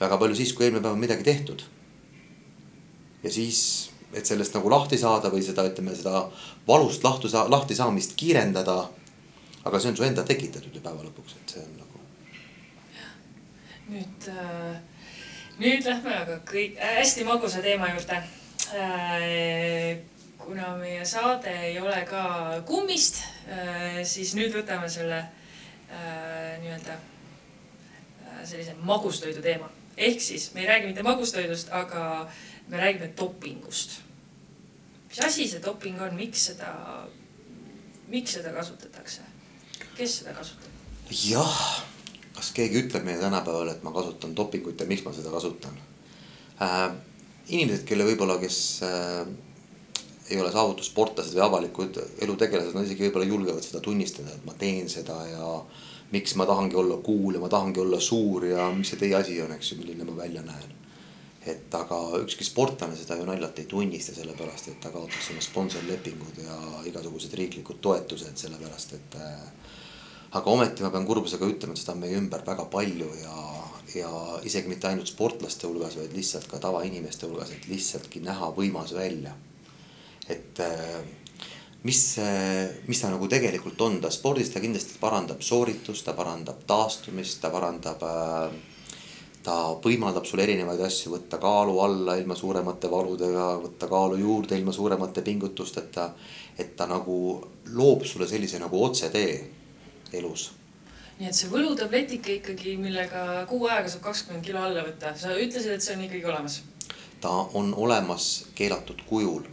[0.00, 1.62] väga palju siis, kui eelmine päev on midagi tehtud.
[3.22, 6.26] ja siis, et sellest nagu lahti saada või seda, ütleme seda
[6.68, 8.84] valust lahti saa-, lahti saamist kiirendada
[9.66, 12.02] aga see on su enda tekitatud ju päeva lõpuks, et see on nagu.
[13.90, 14.76] nüüd äh,,
[15.58, 18.20] nüüd lähme aga kõik äh, hästi magusa teema juurde
[18.78, 19.98] äh,
[20.42, 22.22] kuna meie saade ei ole ka
[22.68, 29.70] kummist, äh, siis nüüd võtame selle äh, nii-öelda äh, sellise magustoidu teema.
[29.96, 32.28] ehk siis me ei räägi mitte magustoidust, aga
[32.68, 34.00] me räägime dopingust.
[35.08, 36.72] mis asi see doping on, miks seda,
[38.08, 39.22] miks seda kasutatakse?
[39.96, 40.70] kes seda kasutab?
[41.10, 41.60] jah,
[42.36, 45.76] kas keegi ütleb meile tänapäeval, et ma kasutan dopingut ja miks ma seda kasutan
[46.60, 46.88] äh,?
[47.46, 49.26] inimesed, kelle võib-olla, kes äh,
[50.30, 54.88] ei ole saavutussportlased või avalikud elutegelased, nad isegi võib-olla julgevad seda tunnistada, et ma teen
[54.90, 55.50] seda ja
[56.10, 59.38] miks ma tahangi olla cool ja ma tahangi olla suur ja mis see teie asi
[59.42, 60.74] on, eks ju, milline ma välja näen.
[61.50, 66.40] Et aga ükski sportlane seda ju naljalt ei tunnista, sellepärast et ta kaotas oma sponsorlepingud
[66.42, 66.56] ja
[66.90, 69.44] igasugused riiklikud toetused, sellepärast et äh,
[70.36, 73.36] aga ometi ma pean kurbusega ütlema, et seda on meie ümber väga palju ja,
[73.94, 74.10] ja
[74.48, 79.36] isegi mitte ainult sportlaste hulgas, vaid lihtsalt ka tavainimeste hulgas, et lihtsaltki näha võimas välja.
[80.26, 81.00] Et äh,
[81.86, 82.00] mis,
[82.90, 87.52] mis ta nagu tegelikult on, ta spordis ta kindlasti parandab sooritust, ta parandab taastumist, ta
[87.54, 88.56] parandab äh,
[89.46, 94.74] ta võimaldab sul erinevaid asju võtta kaalu alla ilma suuremate valudega, võtta kaalu juurde ilma
[94.74, 96.10] suuremate pingutusteta.
[96.58, 97.16] et ta nagu
[97.76, 99.50] loob sulle sellise nagu otsetee
[100.12, 100.50] elus.
[101.18, 105.76] nii et see võlutabletike ikkagi, millega kuu aega saab kakskümmend kilo alla võtta, sa ütlesid,
[105.76, 106.62] et see on ikkagi olemas?
[107.20, 109.46] ta on olemas keelatud kujul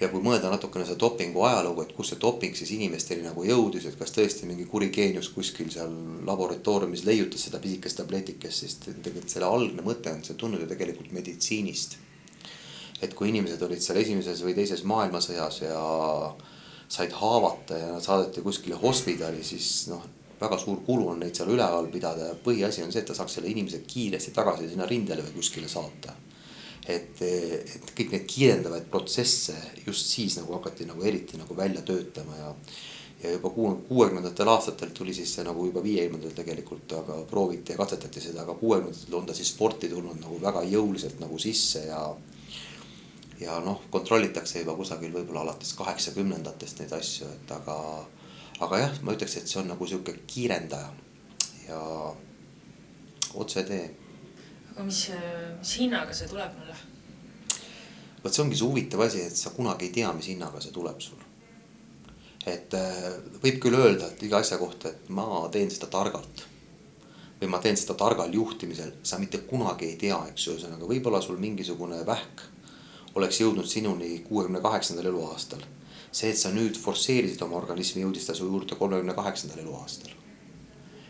[0.00, 3.86] ja kui mõelda natukene seda dopingu ajalugu, et kust see doping siis inimesteni nagu jõudis,
[3.88, 5.92] et kas tõesti mingi kuri geenius kuskil seal
[6.26, 11.14] laboratooriumis leiutas seda pisikest tabletikest, siis tegelikult selle algne mõte on see tulnud ju tegelikult
[11.14, 11.98] meditsiinist.
[13.02, 15.80] et kui inimesed olid seal esimeses või teises maailmasõjas ja
[16.88, 20.04] said haavata ja nad saadeti kuskile hospidali, siis noh
[20.40, 23.36] väga suur kulu on neid seal üleval pidada ja põhiasi on see, et ta saaks
[23.38, 26.14] selle inimese kiiresti tagasi sinna rindele või kuskile saata
[26.88, 29.54] et, et kõik need kiirendavaid protsesse
[29.86, 32.50] just siis nagu hakati nagu eriti nagu välja töötama ja.
[33.22, 38.20] ja juba kuuekümnendatel aastatel tuli siis see nagu juba viiekümnendatel tegelikult, aga prooviti ja katsetati
[38.20, 42.02] seda, aga kuuekümnendatel on ta siis sporti tulnud nagu väga jõuliselt nagu sisse ja.
[43.40, 47.78] ja noh, kontrollitakse juba kusagil võib-olla alates kaheksakümnendatest neid asju, et aga,
[48.60, 50.92] aga jah, ma ütleks, et see on nagu sihuke kiirendaja
[51.64, 51.80] ja
[53.34, 54.03] otsetee
[54.74, 55.04] aga mis,
[55.58, 56.76] mis hinnaga see tuleb mulle?
[58.24, 61.02] vot see ongi see huvitav asi, et sa kunagi ei tea, mis hinnaga see tuleb
[61.04, 61.20] sul.
[62.46, 63.04] et äh,
[63.44, 66.46] võib küll öelda, et iga asja kohta, et ma teen seda targalt.
[67.40, 71.20] või ma teen seda targal juhtimisel, sa mitte kunagi ei tea, eks ju, ühesõnaga võib-olla
[71.22, 72.50] sul mingisugune vähk
[73.14, 75.62] oleks jõudnud sinuni kuuekümne kaheksandal eluaastal.
[76.10, 80.23] see, et sa nüüd forsseerisid oma organismi, jõudis ta su juurde kolmekümne kaheksandal eluaastal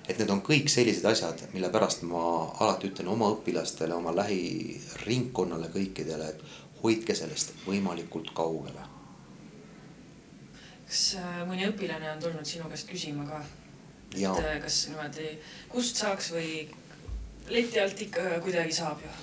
[0.08, 2.24] et need on kõik sellised asjad, mille pärast ma
[2.60, 6.42] alati ütlen oma õpilastele, oma lähiringkonnale, kõikidele, et
[6.82, 8.90] hoidke sellest võimalikult kaugele.
[10.84, 13.40] kas äh, mõni õpilane on tulnud sinu käest küsima ka?
[14.12, 14.34] et Ja.
[14.36, 15.30] äh, kas niimoodi,
[15.72, 16.68] kust saaks või
[17.48, 19.14] leti alt ikka kuidagi saab ju?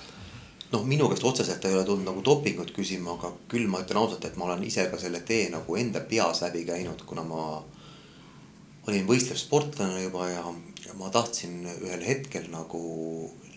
[0.72, 4.24] noh, minu käest otseselt ei ole tulnud nagu dopingut küsima, aga küll ma ütlen ausalt,
[4.24, 7.44] et ma olen ise ka selle tee nagu enda peas läbi käinud, kuna ma
[8.88, 10.42] olin võistlev sportlane juba ja
[10.92, 12.82] ja ma tahtsin ühel hetkel nagu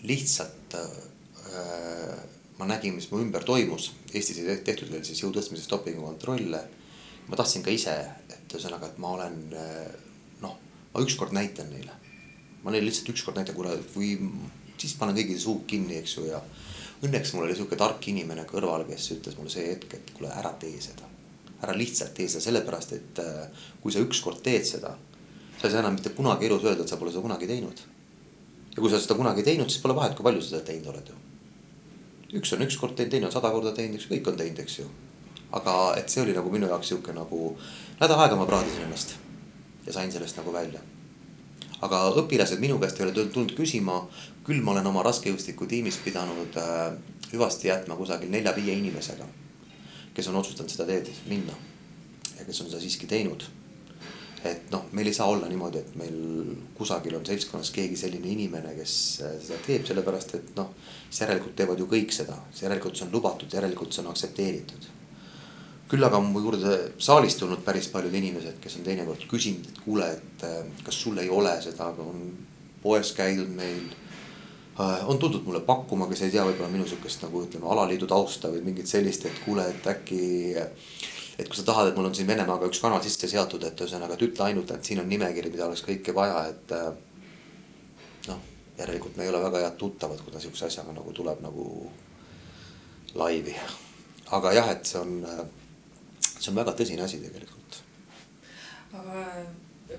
[0.08, 2.24] lihtsalt äh,.
[2.56, 6.60] ma nägin, mis mu ümber toimus, Eestis ei tehtud veel siis jõu tõstmises dopingukontrolle.
[7.28, 7.92] ma tahtsin ka ise,
[8.32, 9.36] et ühesõnaga, et ma olen
[10.40, 10.54] noh,
[10.94, 11.92] ma ükskord näitan neile.
[12.62, 14.16] ma neile lihtsalt ükskord näitan, kuule, kui
[14.78, 16.40] siis panen kõigil suud kinni, eks ju, ja
[17.04, 20.54] õnneks mul oli sihuke tark inimene kõrval, kes ütles mulle see hetk, et kuule, ära
[20.60, 21.12] tee seda.
[21.60, 24.96] ära lihtsalt tee seda, sellepärast et äh, kui sa ükskord teed seda
[25.66, 27.80] sa ei saa enam mitte kunagi elus öelda, et sa pole seda kunagi teinud.
[28.76, 31.08] ja kui sa seda kunagi teinud, siis pole vahet, kui palju sa seda teinud oled
[31.10, 31.16] ju.
[32.38, 34.78] üks on üks kord teinud, teine on sada korda teinud, eks kõik on teinud, eks
[34.78, 34.86] ju.
[35.58, 37.56] aga et see oli nagu minu jaoks sihuke nagu,
[38.00, 39.16] nädal aega ma praadisin ennast
[39.86, 40.80] ja sain sellest nagu välja.
[41.82, 44.00] aga õpilased minu käest ei ole tulnud küsima,
[44.46, 46.94] küll ma olen oma raskejõustiku tiimis pidanud äh,
[47.32, 49.26] hüvasti jätma kusagil nelja-viie inimesega,
[50.14, 51.52] kes on otsustanud seda teed minna
[52.38, 53.44] ja kes on seda siiski teinud
[54.50, 56.16] et noh, meil ei saa olla niimoodi, et meil
[56.76, 58.94] kusagil on seltskonnas keegi selline inimene, kes
[59.24, 60.72] äh, seda teeb, sellepärast et noh.
[61.08, 64.92] siis järelikult teevad ju kõik seda, järelikult see on lubatud, järelikult see on aktsepteeritud.
[65.86, 69.78] küll aga on mu juurde saalis tulnud päris paljud inimesed, kes on teinekord küsinud, et
[69.84, 72.26] kuule, et äh, kas sul ei ole seda, on
[72.82, 73.84] poes käidud meil
[74.80, 78.50] äh, on tuldud mulle pakkuma, kes ei tea võib-olla minu sihukest nagu ütleme alaliidu tausta
[78.50, 80.24] või mingit sellist, et kuule, et äkki
[81.38, 84.16] et kui sa tahad, et mul on siin Venemaaga üks kanal sisse seatud, et ühesõnaga,
[84.16, 86.86] et ütle ainult, et siin on nimekiri, mida oleks kõike vaja, et äh,
[88.30, 88.40] noh,
[88.78, 91.66] järelikult me ei ole väga head tuttavad, kui ta sihukese asjaga nagu tuleb nagu
[93.16, 93.54] laivi.
[94.36, 95.20] aga jah, et see on,
[96.22, 97.82] see on väga tõsine asi tegelikult.
[98.96, 99.26] aga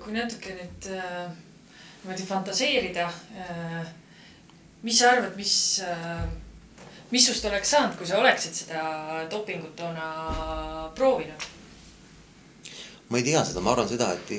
[0.01, 1.29] kui natuke nüüd äh,
[2.03, 3.07] niimoodi fantaseerida
[3.37, 3.87] äh,.
[4.83, 5.53] mis sa arvad, mis
[5.85, 6.25] äh,
[7.11, 8.81] mis sust oleks saanud, kui sa oleksid seda
[9.31, 11.47] dopingut toona proovinud?
[13.09, 14.33] ma ei tea seda, ma arvan seda, et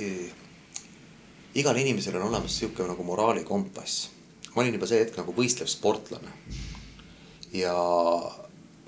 [1.57, 4.11] igal inimesel on olemas sihuke nagu moraalikompass.
[4.55, 6.33] ma olin juba see hetk nagu võistlev sportlane.
[7.53, 7.75] ja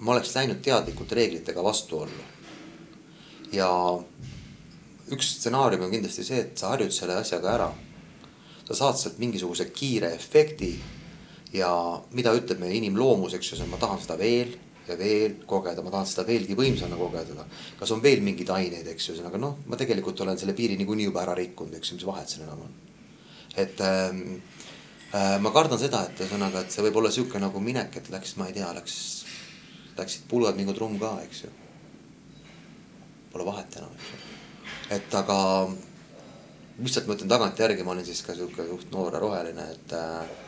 [0.01, 2.25] ma oleks läinud teadlikult reeglitega vastuollu.
[3.53, 3.71] ja
[5.11, 7.71] üks stsenaarium on kindlasti see, et sa harjud selle asjaga ära.
[8.69, 10.75] sa saad sealt mingisuguse kiire efekti
[11.55, 11.71] ja
[12.15, 14.53] mida ütleb meie inimloomus, eks ju, ma tahan seda veel
[14.91, 17.47] ja veel kogeda, ma tahan seda veelgi võimsana kogeda.
[17.79, 21.11] kas on veel mingeid aineid, eks ju, ühesõnaga noh, ma tegelikult olen selle piiri niikuinii
[21.11, 22.75] juba ära rikkunud, eks ju, mis vahet seal enam on.
[23.57, 24.23] et ähm,
[25.15, 28.37] äh, ma kardan seda, et ühesõnaga, et see võib olla sihuke nagu minek, et läks,
[28.41, 28.97] ma ei tea, läks,
[29.99, 31.55] läksid pulgad nagu trumm ka, eks ju.
[33.31, 34.21] Pole vahet enam, eks ju.
[34.97, 35.41] et aga
[36.81, 40.39] lihtsalt ma ütlen tagantjärgi, ma olin siis ka sihuke suht noor ja roheline, et äh,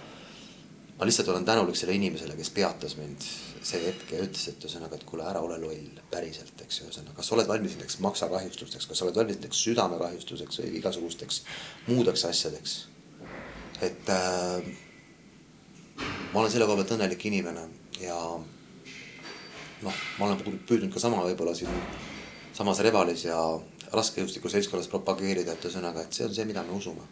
[1.02, 3.24] ma lihtsalt olen tänulik sellele inimesele, kes peatas mind
[3.66, 7.16] see hetk ja ütles, et ühesõnaga, et kuule, ära ole loll, päriselt, eks ju, ühesõnaga,
[7.16, 11.40] kas sa oled valmis nendeks maksakahjustusteks, kas sa oled valmis nendeks südamekahjustuseks või igasugusteks
[11.88, 12.74] muudeks asjadeks.
[13.82, 14.62] et äh,
[16.30, 17.64] ma olen selle koha pealt õnnelik inimene
[17.98, 18.18] ja
[19.82, 20.38] noh, ma olen
[20.68, 21.82] püüdnud ka sama võib-olla siin
[22.54, 23.40] samas Revalis ja
[23.90, 27.10] raskejõustikuseltskonnas propageerida, et ühesõnaga, et see on see, mida me usume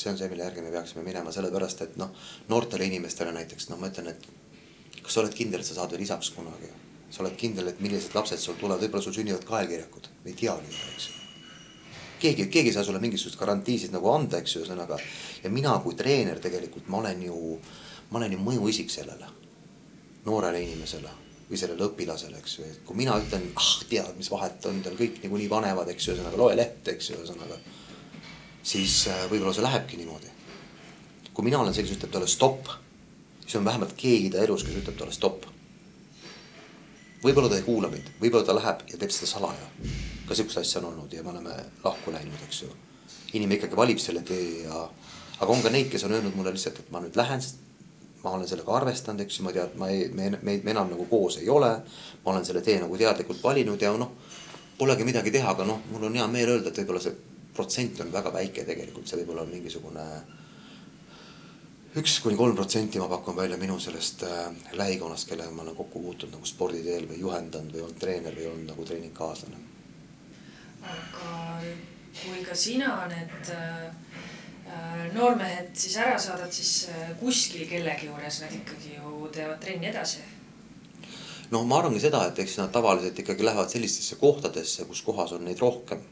[0.00, 2.12] see on see, mille järgi me peaksime minema, sellepärast et noh,
[2.48, 4.28] noortele inimestele näiteks noh, ma ütlen, et
[5.00, 6.70] kas sa oled kindel, et sa saad veel isaks kunagi?
[7.10, 10.92] sa oled kindel, et millised lapsed sul tulevad, võib-olla sul sünnivad kaelkirjakud, ei teagi seda,
[10.94, 11.16] eks ju.
[12.22, 14.98] keegi, keegi ei saa sulle mingisugust garantiisid nagu anda, eks ju, ühesõnaga.
[15.42, 17.56] ja mina kui treener tegelikult, ma olen ju,
[18.12, 19.26] ma olen ju mõjuisik sellele
[20.28, 21.16] noorele inimesele
[21.50, 24.94] või sellele õpilasele, eks ju, et kui mina ütlen, ah tead, mis vahet on, tal
[24.94, 27.58] kõik niikuinii panevad, eks ju, ühesõnaga loe lehte, eks ju, ühesõnaga
[28.62, 30.26] siis äh, võib-olla see lähebki niimoodi.
[31.34, 32.68] kui mina olen see, kes ütleb talle stopp,
[33.44, 35.46] siis on vähemalt keegi ta elus, kes ütleb talle stopp.
[37.24, 39.70] võib-olla ta ei kuula mind, võib-olla ta läheb ja teeb seda salaja.
[40.28, 42.68] ka sihukest asja on olnud ja me oleme lahku läinud, eks ju.
[43.32, 44.84] inimene ikkagi valib selle tee ja,
[45.40, 47.42] aga on ka neid, kes on öelnud mulle lihtsalt, et ma nüüd lähen
[48.22, 51.06] ma olen sellega arvestanud, eks ju, ma tean, ma ei, me, me, me enam nagu
[51.08, 51.70] koos ei ole.
[52.24, 54.12] ma olen selle tee nagu teadlikult valinud ja noh,
[54.78, 58.12] polegi midagi teha, aga noh, mul on hea meel öelda, et võib-olla see protsent on
[58.12, 60.06] väga väike tegelikult, see võib olla mingisugune
[62.00, 66.02] üks kuni kolm protsenti ma pakun välja minu sellest äh, lähikonnast, kellega ma olen kokku
[66.02, 69.64] puutunud nagu sporditeel või juhendanud või olnud treener või olnud nagu treeningkaaslane.
[70.80, 71.32] aga
[72.20, 73.86] kui ka sina need äh,
[74.66, 79.90] äh, noormehed siis ära saadad, siis äh, kuskil kellegi juures nad ikkagi ju teevad trenni
[79.90, 80.22] edasi
[81.50, 85.46] noh, ma arvangi seda, et eks nad tavaliselt ikkagi lähevad sellistesse kohtadesse, kus kohas on
[85.48, 86.06] neid rohkem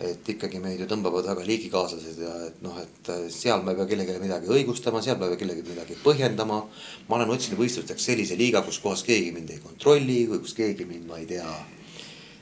[0.00, 3.80] et ikkagi meid ju tõmbavad väga liigikaaslased ja et noh, et äh, seal ma ei
[3.80, 6.60] pea kellelegi midagi õigustama, seal ma ei pea kellelegi midagi põhjendama.
[7.08, 10.88] ma olen otsinud võistlusteks sellise liiga, kus kohas keegi mind ei kontrolli või kus keegi
[10.88, 11.44] mind, ma ei tea,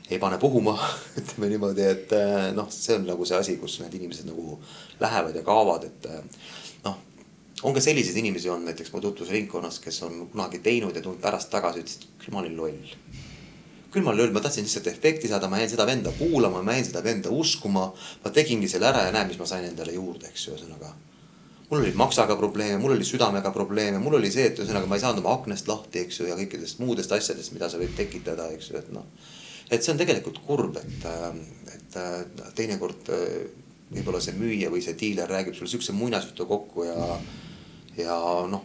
[0.07, 0.77] ei pane puhuma
[1.21, 4.61] ütleme niimoodi, et äh, noh, see on nagu see asi, kus need inimesed nagu
[5.03, 6.45] lähevad ja kaovad, et äh,
[6.87, 7.01] noh.
[7.65, 11.51] on ka selliseid inimesi olnud näiteks mu tutvusringkonnas, kes on kunagi teinud ja tulnud pärast
[11.51, 13.27] tagasi, ütlesid, küll ma olin loll
[13.93, 16.89] küll ma löön, ma tahtsin lihtsalt efekti saada, ma jäin seda venda kuulama, ma jäin
[16.91, 17.93] seda venda uskuma.
[18.25, 20.93] ma tegingi selle ära ja näe, mis ma sain endale juurde, eks ju, ühesõnaga.
[21.71, 25.05] mul oli maksaga probleeme, mul oli südamega probleeme, mul oli see, et ühesõnaga ma ei
[25.05, 28.71] saanud oma aknast lahti, eks ju, ja kõikidest muudest asjadest, mida see võib tekitada, eks
[28.71, 29.09] ju, et noh.
[29.71, 31.09] et see on tegelikult kurb, et,
[31.75, 31.99] et
[32.57, 33.13] teinekord
[33.89, 37.21] võib-olla see müüja või see diiler räägib sulle siukse muinasjutu kokku ja,
[37.97, 38.17] ja
[38.49, 38.65] noh.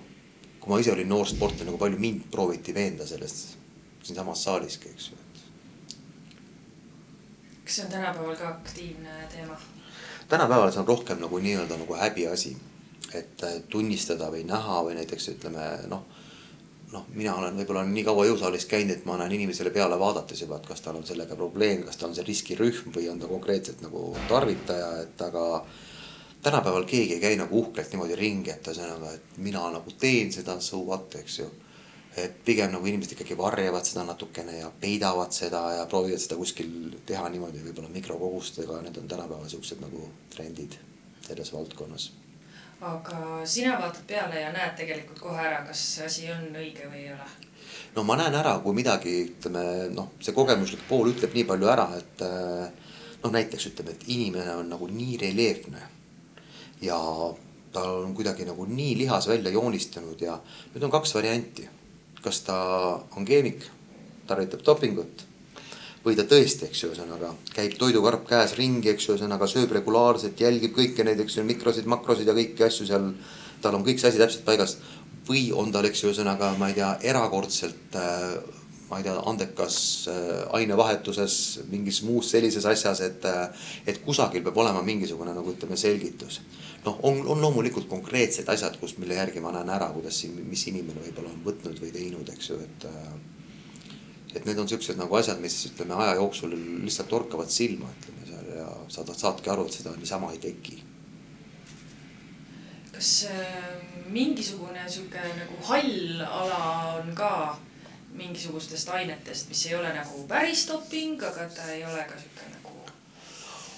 [0.60, 3.63] kui ma ise olin noor sportlane, kui palju mind prooviti veenda sellest
[4.04, 5.18] siinsamas saaliski, eks ju.
[7.64, 9.60] kas see on tänapäeval ka aktiivne teema?
[10.30, 12.58] tänapäeval see on rohkem nagu nii-öelda nagu häbiasi,
[13.14, 16.06] et äh, tunnistada või näha või näiteks ütleme noh
[16.94, 20.60] noh, mina olen võib-olla nii kaua jõusaalis käinud, et ma näen inimesele peale vaadates juba,
[20.60, 23.82] et kas tal on sellega probleem, kas ta on see riskirühm või on ta konkreetselt
[23.86, 25.66] nagu tarvitaja, et aga.
[26.44, 30.60] tänapäeval keegi ei käi nagu uhkelt niimoodi ringi, et ühesõnaga, et mina nagu teen seda,
[30.60, 31.50] so what, eks ju
[32.18, 36.74] et pigem nagu inimesed ikkagi varjavad seda natukene ja peidavad seda ja proovivad seda kuskil
[37.08, 40.78] teha niimoodi võib-olla mikrokogustega, need on tänapäeval siuksed nagu trendid
[41.28, 42.12] selles valdkonnas.
[42.82, 47.14] aga sina vaatad peale ja näed tegelikult kohe ära, kas asi on õige või ei
[47.16, 47.30] ole?
[47.96, 51.88] no ma näen ära, kui midagi, ütleme noh, see kogemuslik pool ütleb nii palju ära,
[51.98, 52.24] et
[53.24, 55.88] noh, näiteks ütleme, et inimene on nagu nii reljeefne
[56.84, 57.00] ja
[57.74, 60.38] tal on kuidagi nagu nii lihas välja joonistunud ja
[60.74, 61.70] nüüd on kaks varianti.
[62.24, 62.58] Kas ta
[63.18, 63.66] on keemik,
[64.28, 65.26] tarvitab dopingut
[66.04, 70.40] või ta tõesti, eks ju, ühesõnaga käib toidukarp käes ringi, eks ju, ühesõnaga sööb regulaarselt,
[70.40, 73.14] jälgib kõiki neid, eks ju, mikrosid, makrosid ja kõiki asju seal.
[73.64, 74.78] tal on kõik see asi täpselt paigas
[75.28, 78.36] või on tal, eks ju, ühesõnaga, ma ei tea, erakordselt äh,
[78.90, 79.78] ma ei tea, andekas
[80.12, 85.78] äh, ainevahetuses, mingis muus sellises asjas, et, äh, et kusagil peab olema mingisugune nagu ütleme,
[85.80, 86.42] selgitus.
[86.86, 90.66] Noh, on, on loomulikult konkreetsed asjad, kus, mille järgi ma näen ära, kuidas siin, mis
[90.72, 92.88] inimene võib-olla on võtnud või teinud, eks ju, et.
[94.34, 98.50] et need on siuksed nagu asjad, mis ütleme aja jooksul lihtsalt torkavad silma, ütleme seal
[98.58, 100.82] ja sa saadki aru, et seda niisama ei teki.
[102.94, 103.70] kas äh,
[104.14, 106.60] mingisugune sihuke nagu hall ala
[107.00, 107.58] on ka
[108.14, 112.33] mingisugustest ainetest, mis ei ole nagu päris doping, aga ta ei ole ka sihuke.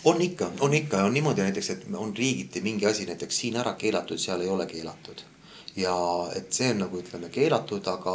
[0.06, 3.74] On ikka, on ikka, on niimoodi näiteks, et on riigiti mingi asi näiteks siin ära
[3.74, 5.24] keelatud, seal ei ole keelatud.
[5.76, 5.96] ja
[6.36, 8.14] et see on nagu ütleme keelatud, aga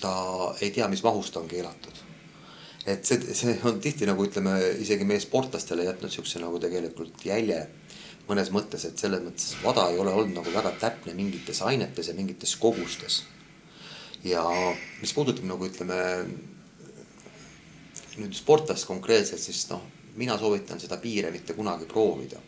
[0.00, 0.12] ta
[0.60, 2.04] ei tea, mis mahus ta on keelatud.
[2.86, 4.54] et see, see on tihti nagu ütleme
[4.84, 7.66] isegi meie sportlastele jätnud siukse nagu tegelikult jälje
[8.28, 12.14] mõnes mõttes, et selles mõttes vada ei ole olnud nagu väga täpne mingites ainetes ja
[12.14, 13.22] mingites kogustes.
[14.24, 14.44] ja
[15.00, 16.00] mis puudutab nagu ütleme
[18.18, 19.82] nüüd sportlast konkreetselt, siis noh,
[20.16, 22.40] mina soovitan seda piire mitte kunagi proovida.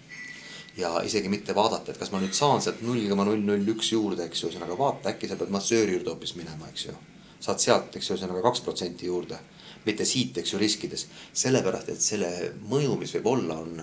[0.77, 3.93] ja isegi mitte vaadata, et kas ma nüüd saan sealt null koma null null üks
[3.93, 6.95] juurde, eks ju, ühesõnaga vaata, äkki sa pead massööri juurde hoopis minema, eks ju.
[7.41, 9.39] saad sealt, eks ju, ühesõnaga kaks protsenti juurde,
[9.85, 11.07] mitte siit, eks ju, riskides.
[11.33, 12.31] sellepärast, et selle
[12.71, 13.83] mõju, mis võib olla, on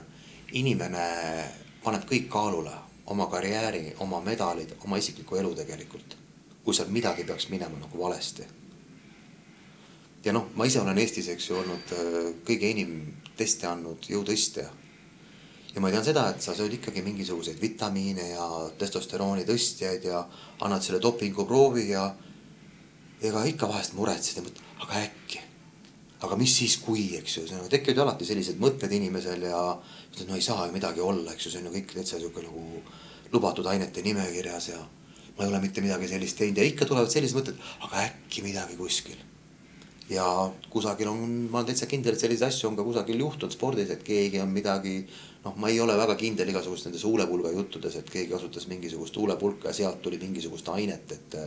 [0.54, 1.08] inimene
[1.84, 2.74] paneb kõik kaalule,
[3.14, 6.18] oma karjääri, oma medalid, oma isiklikku elu tegelikult.
[6.64, 8.44] kui seal midagi peaks minema nagu valesti.
[10.26, 12.94] Ja noh, ma ise olen Eestis, eks ju, olnud äh, kõige enim
[13.38, 14.68] teste andnud jõutõstja.
[15.74, 18.48] ja ma tean seda, et sa sööd ikkagi mingisuguseid vitamiine ja
[18.80, 20.24] testosterooni tõstjaid ja
[20.62, 22.08] annad selle dopinguproovi ja
[23.22, 25.48] ega ikka vahest muretsed ja mõtled, aga äkki
[26.26, 29.62] aga mis siis, kui, eks ju, ühesõnaga tekivad alati sellised mõtted inimesel ja
[30.12, 32.42] ütled, no ei saa ju midagi olla, eks ju, see on ju kõik täitsa sihuke
[32.46, 32.64] nagu
[33.34, 34.80] lubatud ainete nimekirjas ja
[35.38, 38.80] ma ei ole mitte midagi sellist teinud ja ikka tulevad sellised mõtted, aga äkki midagi
[38.80, 39.20] kuskil.
[40.10, 40.26] Ja
[40.72, 44.06] kusagil on, ma olen täitsa kindel, et selliseid asju on ka kusagil juhtunud spordis, et
[44.08, 45.02] keegi on midagi.
[45.44, 49.70] noh, ma ei ole väga kindel igasugustes nendes huulepulga juttudes, et keegi kasutas mingisugust huulepulka
[49.70, 51.38] ja sealt tuli mingisugust ainet, et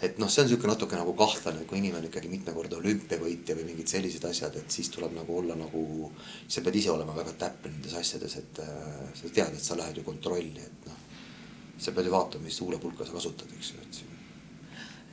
[0.00, 3.90] et noh, see on sihuke natuke nagu kahtlane, kui inimene ikkagi mitmekordne olümpiavõitja või mingid
[3.92, 6.10] sellised asjad, et siis tuleb nagu olla nagu.
[6.48, 10.00] sa pead ise olema väga täpne nendes asjades, et äh, sa tead, et sa lähed
[10.00, 11.02] ju kontrolli, et noh.
[11.78, 14.09] sa pead ju vaatama, mis huulepulka sa kasutad, eks ju, et.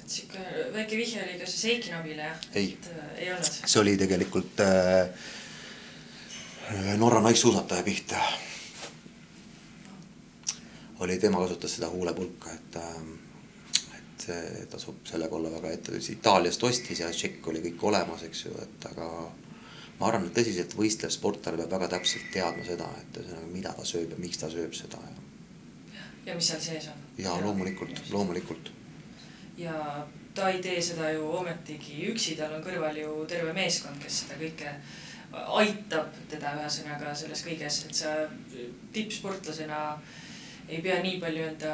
[0.08, 0.40] Et sihuke
[0.72, 2.44] väike vihje oli ka siis Heiki Nabile jah?
[2.56, 2.78] ei,
[3.28, 5.10] äh, see oli tegelikult äh,
[6.98, 8.20] Norra naissuusataja pihta.
[11.00, 13.02] oli, tema kasutas seda huulepulka, et äh,
[14.24, 18.56] see tasub sellega olla väga ette, Itaaliast ostis ja tšekk oli kõik olemas, eks ju,
[18.64, 19.10] et aga.
[20.00, 23.84] ma arvan, et tõsiselt võistlev sportlane peab väga täpselt teadma seda, et ühesõnaga, mida ta
[23.92, 26.08] sööb ja miks ta sööb seda ja.
[26.32, 27.06] ja mis seal sees on.
[27.20, 28.77] ja loomulikult, loomulikult.
[29.58, 30.06] Ja
[30.38, 34.38] ta ei tee seda ju ometigi üksi, tal on kõrval ju terve meeskond, kes seda
[34.40, 34.74] kõike
[35.60, 38.14] aitab teda ühesõnaga selles kõiges, et sa
[38.96, 39.82] tippsportlasena
[40.68, 41.74] ei pea nii palju enda,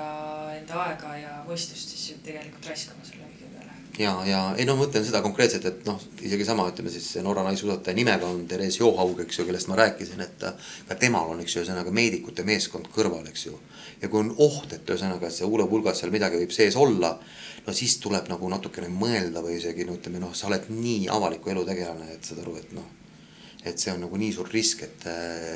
[0.55, 3.32] enda aega ja mõistust siis tegelikult raiskama selle.
[3.99, 7.43] Ja, ja ei no ma mõtlen seda konkreetselt, et noh, isegi sama, ütleme siis Norra
[7.45, 10.45] naissuusataja nimega on Therese Johaug, eks ju, kellest ma rääkisin, et
[10.87, 13.59] ka temal on, eks ju, ühesõnaga meedikute meeskond kõrval, eks ju.
[14.01, 17.13] ja kui on oht, et ühesõnaga, et see huulepulgas seal midagi võib sees olla,
[17.67, 21.53] no siis tuleb nagu natukene mõelda või isegi no ütleme noh, sa oled nii avaliku
[21.53, 22.89] elu tegelane, et saad aru, et noh.
[23.63, 25.05] et see on nagu nii suur risk, et,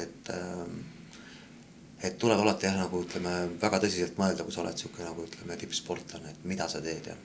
[0.03, 0.31] et
[1.97, 5.57] et tuleb alati jah, nagu ütleme väga tõsiselt mõelda, kui sa oled sihuke nagu ütleme
[5.57, 7.15] tippsportlane, et mida sa teed ja.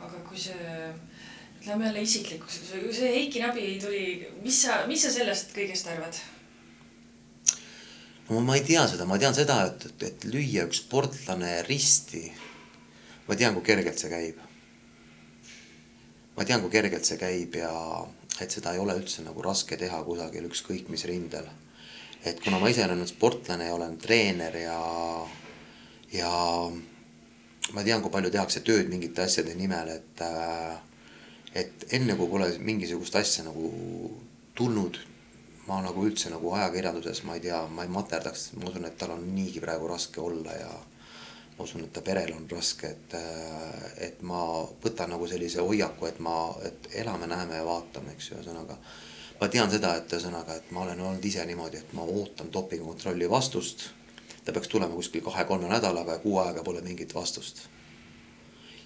[0.00, 0.90] Aga kui see,
[1.66, 2.60] lähme jälle isiklikuks,
[2.96, 4.04] see Heiki Nabi tuli,
[4.44, 6.20] mis sa, mis sa sellest kõigest arvad?
[8.30, 12.26] no ma ei tea seda, ma tean seda, et, et, et lüüa üks sportlane risti.
[13.28, 14.40] ma tean, kui kergelt see käib.
[16.36, 17.72] ma tean, kui kergelt see käib ja
[18.40, 21.48] et seda ei ole üldse nagu raske teha kusagil ükskõik mis rindel
[22.24, 24.78] et kuna ma ise olen nüüd sportlane ja olen treener ja,
[26.12, 26.32] ja
[27.74, 30.24] ma tean, kui palju tehakse tööd mingite asjade nimel, et,
[31.54, 33.70] et enne kui pole mingisugust asja nagu
[34.58, 34.98] tulnud,
[35.68, 39.14] ma nagu üldse nagu ajakirjanduses, ma ei tea, ma ei materdaks, ma usun, et tal
[39.14, 40.70] on niigi praegu raske olla ja
[41.60, 43.14] ma usun, et ta perel on raske, et,
[44.08, 44.40] et ma
[44.82, 46.34] võtan nagu sellise hoiaku, et ma,
[46.66, 48.78] et elame, näeme ja vaatame, eks ju, ühesõnaga.
[49.40, 53.28] ma tean seda, et ühesõnaga, et ma olen olnud ise niimoodi, et ma ootan dopingukontrolli
[53.30, 53.90] vastust.
[54.44, 57.66] Ta peaks tulema kuskil kahe-kolme nädalaga ja kuu aega pole mingit vastust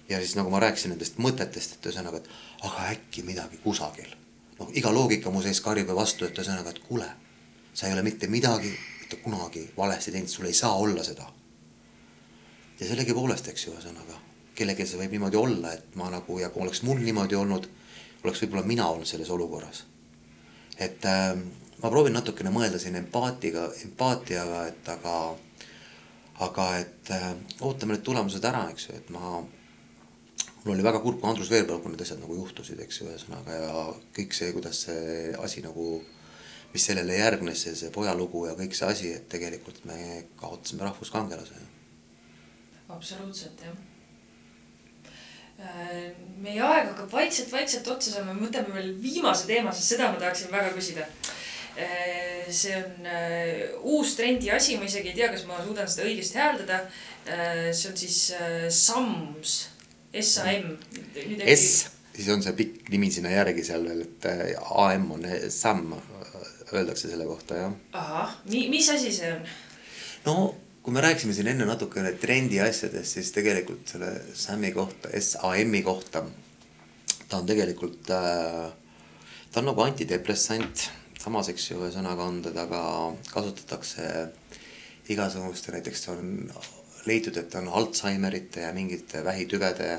[0.09, 2.29] ja siis nagu ma rääkisin nendest mõtetest, et ühesõnaga, et
[2.67, 4.11] aga äkki midagi kusagil.
[4.59, 7.07] noh, iga loogika mu sees karjub ju vastu, et ühesõnaga, et kuule,
[7.73, 11.25] sa ei ole mitte midagi, mitte kunagi valesti teinud, sul ei saa olla seda.
[12.79, 14.21] ja sellegipoolest, eks ju, ühesõnaga,
[14.55, 17.67] kellelgi see võib niimoodi olla, et ma nagu ja kui oleks mul niimoodi olnud,
[18.23, 19.85] oleks võib-olla mina olnud selles olukorras.
[20.77, 21.35] et äh,
[21.81, 25.35] ma proovin natukene mõelda siin empaatiga, empaatiaga, et aga,
[26.43, 27.29] aga et äh,
[27.63, 29.39] ootame need tulemused ära, eks ju, et ma
[30.65, 33.87] mul oli väga kurb, kui Andrus Veerpaluga need asjad nagu juhtusid, eks ju, ühesõnaga ja
[34.17, 36.01] kõik see, kuidas see asi nagu,
[36.73, 39.99] mis sellele järgnes, see, see pojalugu ja kõik see asi, et tegelikult me
[40.41, 41.61] kaotasime rahvuskangelase.
[42.89, 43.77] absoluutselt jah.
[46.43, 50.51] meie aeg hakkab vaikselt-vaikselt otsa saama, me võtame veel viimase teema, sest seda ma tahaksin
[50.51, 51.07] väga küsida
[52.49, 56.41] see on uh, uus trendi asi, ma isegi ei tea, kas ma suudan seda õigesti
[56.41, 57.71] hääldada uh,.
[57.73, 59.55] see on siis uh, SAMS
[60.21, 60.77] SAM.
[61.55, 64.43] S, siis on see pikk nimi sinna järgi seal veel, et äh,
[64.85, 65.89] AM on SAM,
[66.71, 67.73] öeldakse selle kohta jah.
[67.93, 69.43] ahah, mi-, mis asi see on?
[70.25, 70.35] no
[70.85, 76.21] kui me rääkisime siin enne natukene trendi asjadest, siis tegelikult selle SAM-i kohta, SAM-i kohta,
[77.29, 78.69] ta on tegelikult äh,,
[79.51, 80.87] ta on nagu antidepressant,
[81.25, 82.81] samas, eks ju, ühesõnaga on teda ka,
[83.33, 84.09] kasutatakse
[85.09, 86.27] igasuguste, näiteks on
[87.09, 89.89] leitud, et on Alžeimerite ja mingite vähitüvede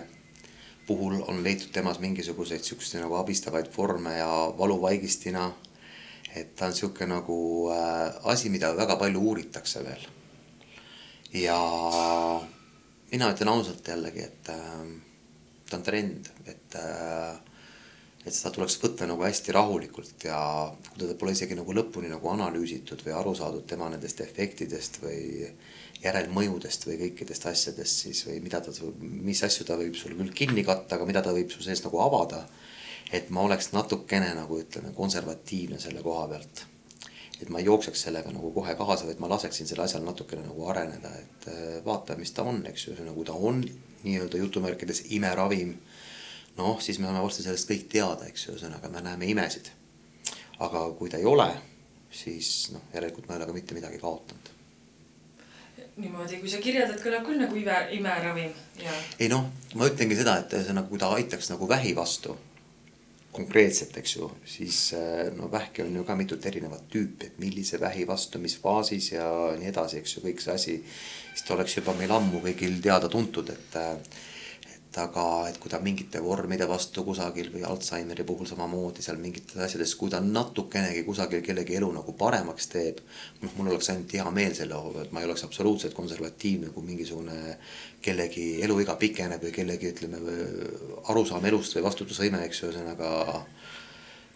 [0.87, 5.53] puhul on leitud temas mingisuguseid siukseid nagu abistavaid vorme ja valuvaigistina.
[6.37, 7.37] et ta on sihuke nagu
[7.73, 10.07] äh, asi, mida väga palju uuritakse veel.
[11.33, 11.59] ja
[13.11, 14.87] mina ütlen ausalt jällegi, et äh,
[15.71, 17.39] ta on trend, et äh,
[18.27, 20.39] et seda tuleks võtta nagu hästi rahulikult ja
[20.91, 25.53] kui teda pole isegi nagu lõpuni nagu analüüsitud või aru saadud tema nendest efektidest või
[26.03, 30.65] järelmõjudest või kõikidest asjadest siis või mida ta, mis asju ta võib sul küll kinni
[30.67, 32.47] katta, aga mida ta võib su sees nagu avada.
[33.13, 36.65] et ma oleks natukene nagu ütleme, konservatiivne selle koha pealt.
[37.41, 40.67] et ma ei jookseks sellega nagu kohe kaasa, vaid ma laseksin selle asjal natukene nagu
[40.67, 43.63] areneda, et äh, vaatame, mis ta on, eks ju, nagu ta on
[44.05, 45.77] nii-öelda jutumärkides imeravim.
[46.57, 49.73] Noh, siis me saame varsti sellest kõik teada, eks ju, ühesõnaga me näeme imesid.
[50.59, 51.51] aga kui ta ei ole,
[52.11, 54.53] siis noh, järelikult me ei ole ka mitte midagi kaotanud
[55.97, 58.51] niimoodi, kui sa kirjeldad, kõlab küll nagu ime, imeravim
[58.83, 58.93] ja.
[59.17, 59.47] ei noh,
[59.81, 62.37] ma ütlengi seda, et ühesõnaga, kui ta aitaks nagu vähi vastu
[63.37, 67.81] konkreetselt, eks ju, siis äh, no vähki on ju ka mitut erinevat tüüpi, et millise
[67.81, 69.27] vähi vastu, mis faasis ja
[69.61, 70.77] nii edasi, eks ju, kõik see asi.
[71.33, 74.17] siis ta oleks juba meil ammu kõigil teada-tuntud, et et
[75.03, 79.95] aga, et kui ta mingite vormide vastu kusagil või Alžeimeri puhul samamoodi seal mingites asjades,
[79.99, 83.01] kui ta natukenegi kusagil kellegi elu nagu paremaks teeb.
[83.43, 86.87] noh, mul oleks ainult hea meel selle üle, et ma ei oleks absoluutselt konservatiivne, kui
[86.87, 87.57] mingisugune
[88.03, 90.21] kellegi eluiga pikeneb või kellegi ütleme
[91.13, 93.11] arusaam elust või vastutusvõime, eks ühesõnaga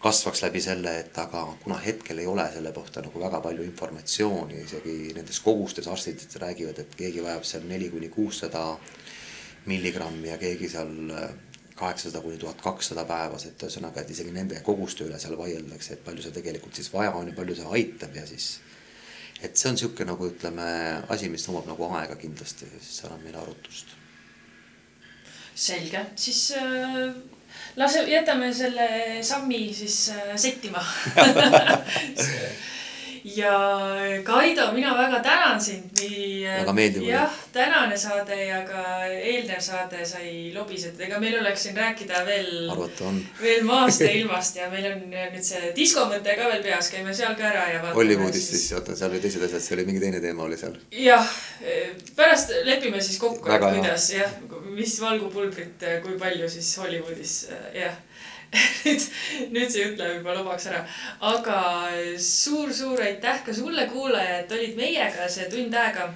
[0.01, 4.63] kasvaks läbi selle, et aga kuna hetkel ei ole selle kohta nagu väga palju informatsiooni,
[4.65, 8.63] isegi nendes kogustes arstid räägivad, et keegi vajab seal neli kuni kuussada
[9.65, 11.29] milligrammi ja keegi seal äh,
[11.75, 16.03] kaheksasada kuni tuhat kakssada päevas, et ühesõnaga, et isegi nende koguste üle seal vaieldakse, et
[16.05, 18.51] palju see tegelikult siis vaja on ja palju see aitab ja siis.
[19.41, 20.67] et see on sihuke nagu ütleme
[21.09, 23.95] asi, mis nõuab nagu aega kindlasti, seal on meil arutust.
[25.55, 27.15] selge, siis äh,
[27.77, 28.87] lase, jätame selle
[29.23, 30.85] sammi siis äh, settima
[33.23, 33.53] ja
[34.23, 36.47] Kaido, mina väga tänan sind nii.
[36.47, 37.11] väga meeldiv oli.
[37.11, 42.69] jah, tänane saade ja ka eelnev saade sai lobisetud, ega meil oleks siin rääkida veel.
[42.69, 43.21] arvata on.
[43.41, 47.13] veel maast ja ilmast ja meil on nüüd see disko mõte ka veel peas, käime
[47.13, 47.81] seal ka ära ja.
[47.95, 50.77] Hollywoodist siis, oota, seal olid teised asjad, see oli mingi teine teema oli seal.
[50.91, 51.33] jah,
[52.15, 54.37] pärast lepime siis kokku, et kuidas jah,
[54.71, 57.35] mis valgupulbrit, kui palju siis Hollywoodis
[57.77, 57.99] jah
[58.85, 59.03] nüüd,
[59.55, 60.81] nüüd see jutt läheb juba lobaks ära.
[61.23, 61.59] aga
[62.19, 66.09] suur-suur aitäh ka sulle, kuulaja, et olid meiega see tund aega.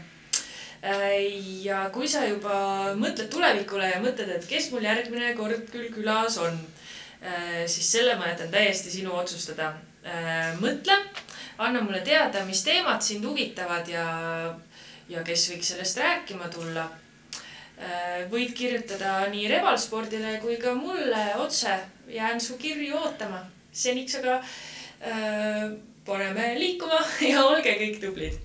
[1.65, 2.57] ja kui sa juba
[2.99, 6.59] mõtled tulevikule ja mõtled, et kes mul järgmine kord küll külas on,
[7.65, 9.71] siis selle ma jätan täiesti sinu otsustada.
[10.59, 10.99] mõtle,
[11.57, 14.05] anna mulle teada, mis teemad sind huvitavad ja,
[15.09, 16.85] ja kes võiks sellest rääkima tulla
[18.31, 21.73] võid kirjutada nii Revalspordile kui ka mulle otse
[22.07, 23.45] jään su kirju ootama.
[23.71, 25.71] seniks aga äh,
[26.05, 26.99] paneme liikuma
[27.31, 28.44] ja olge kõik tublid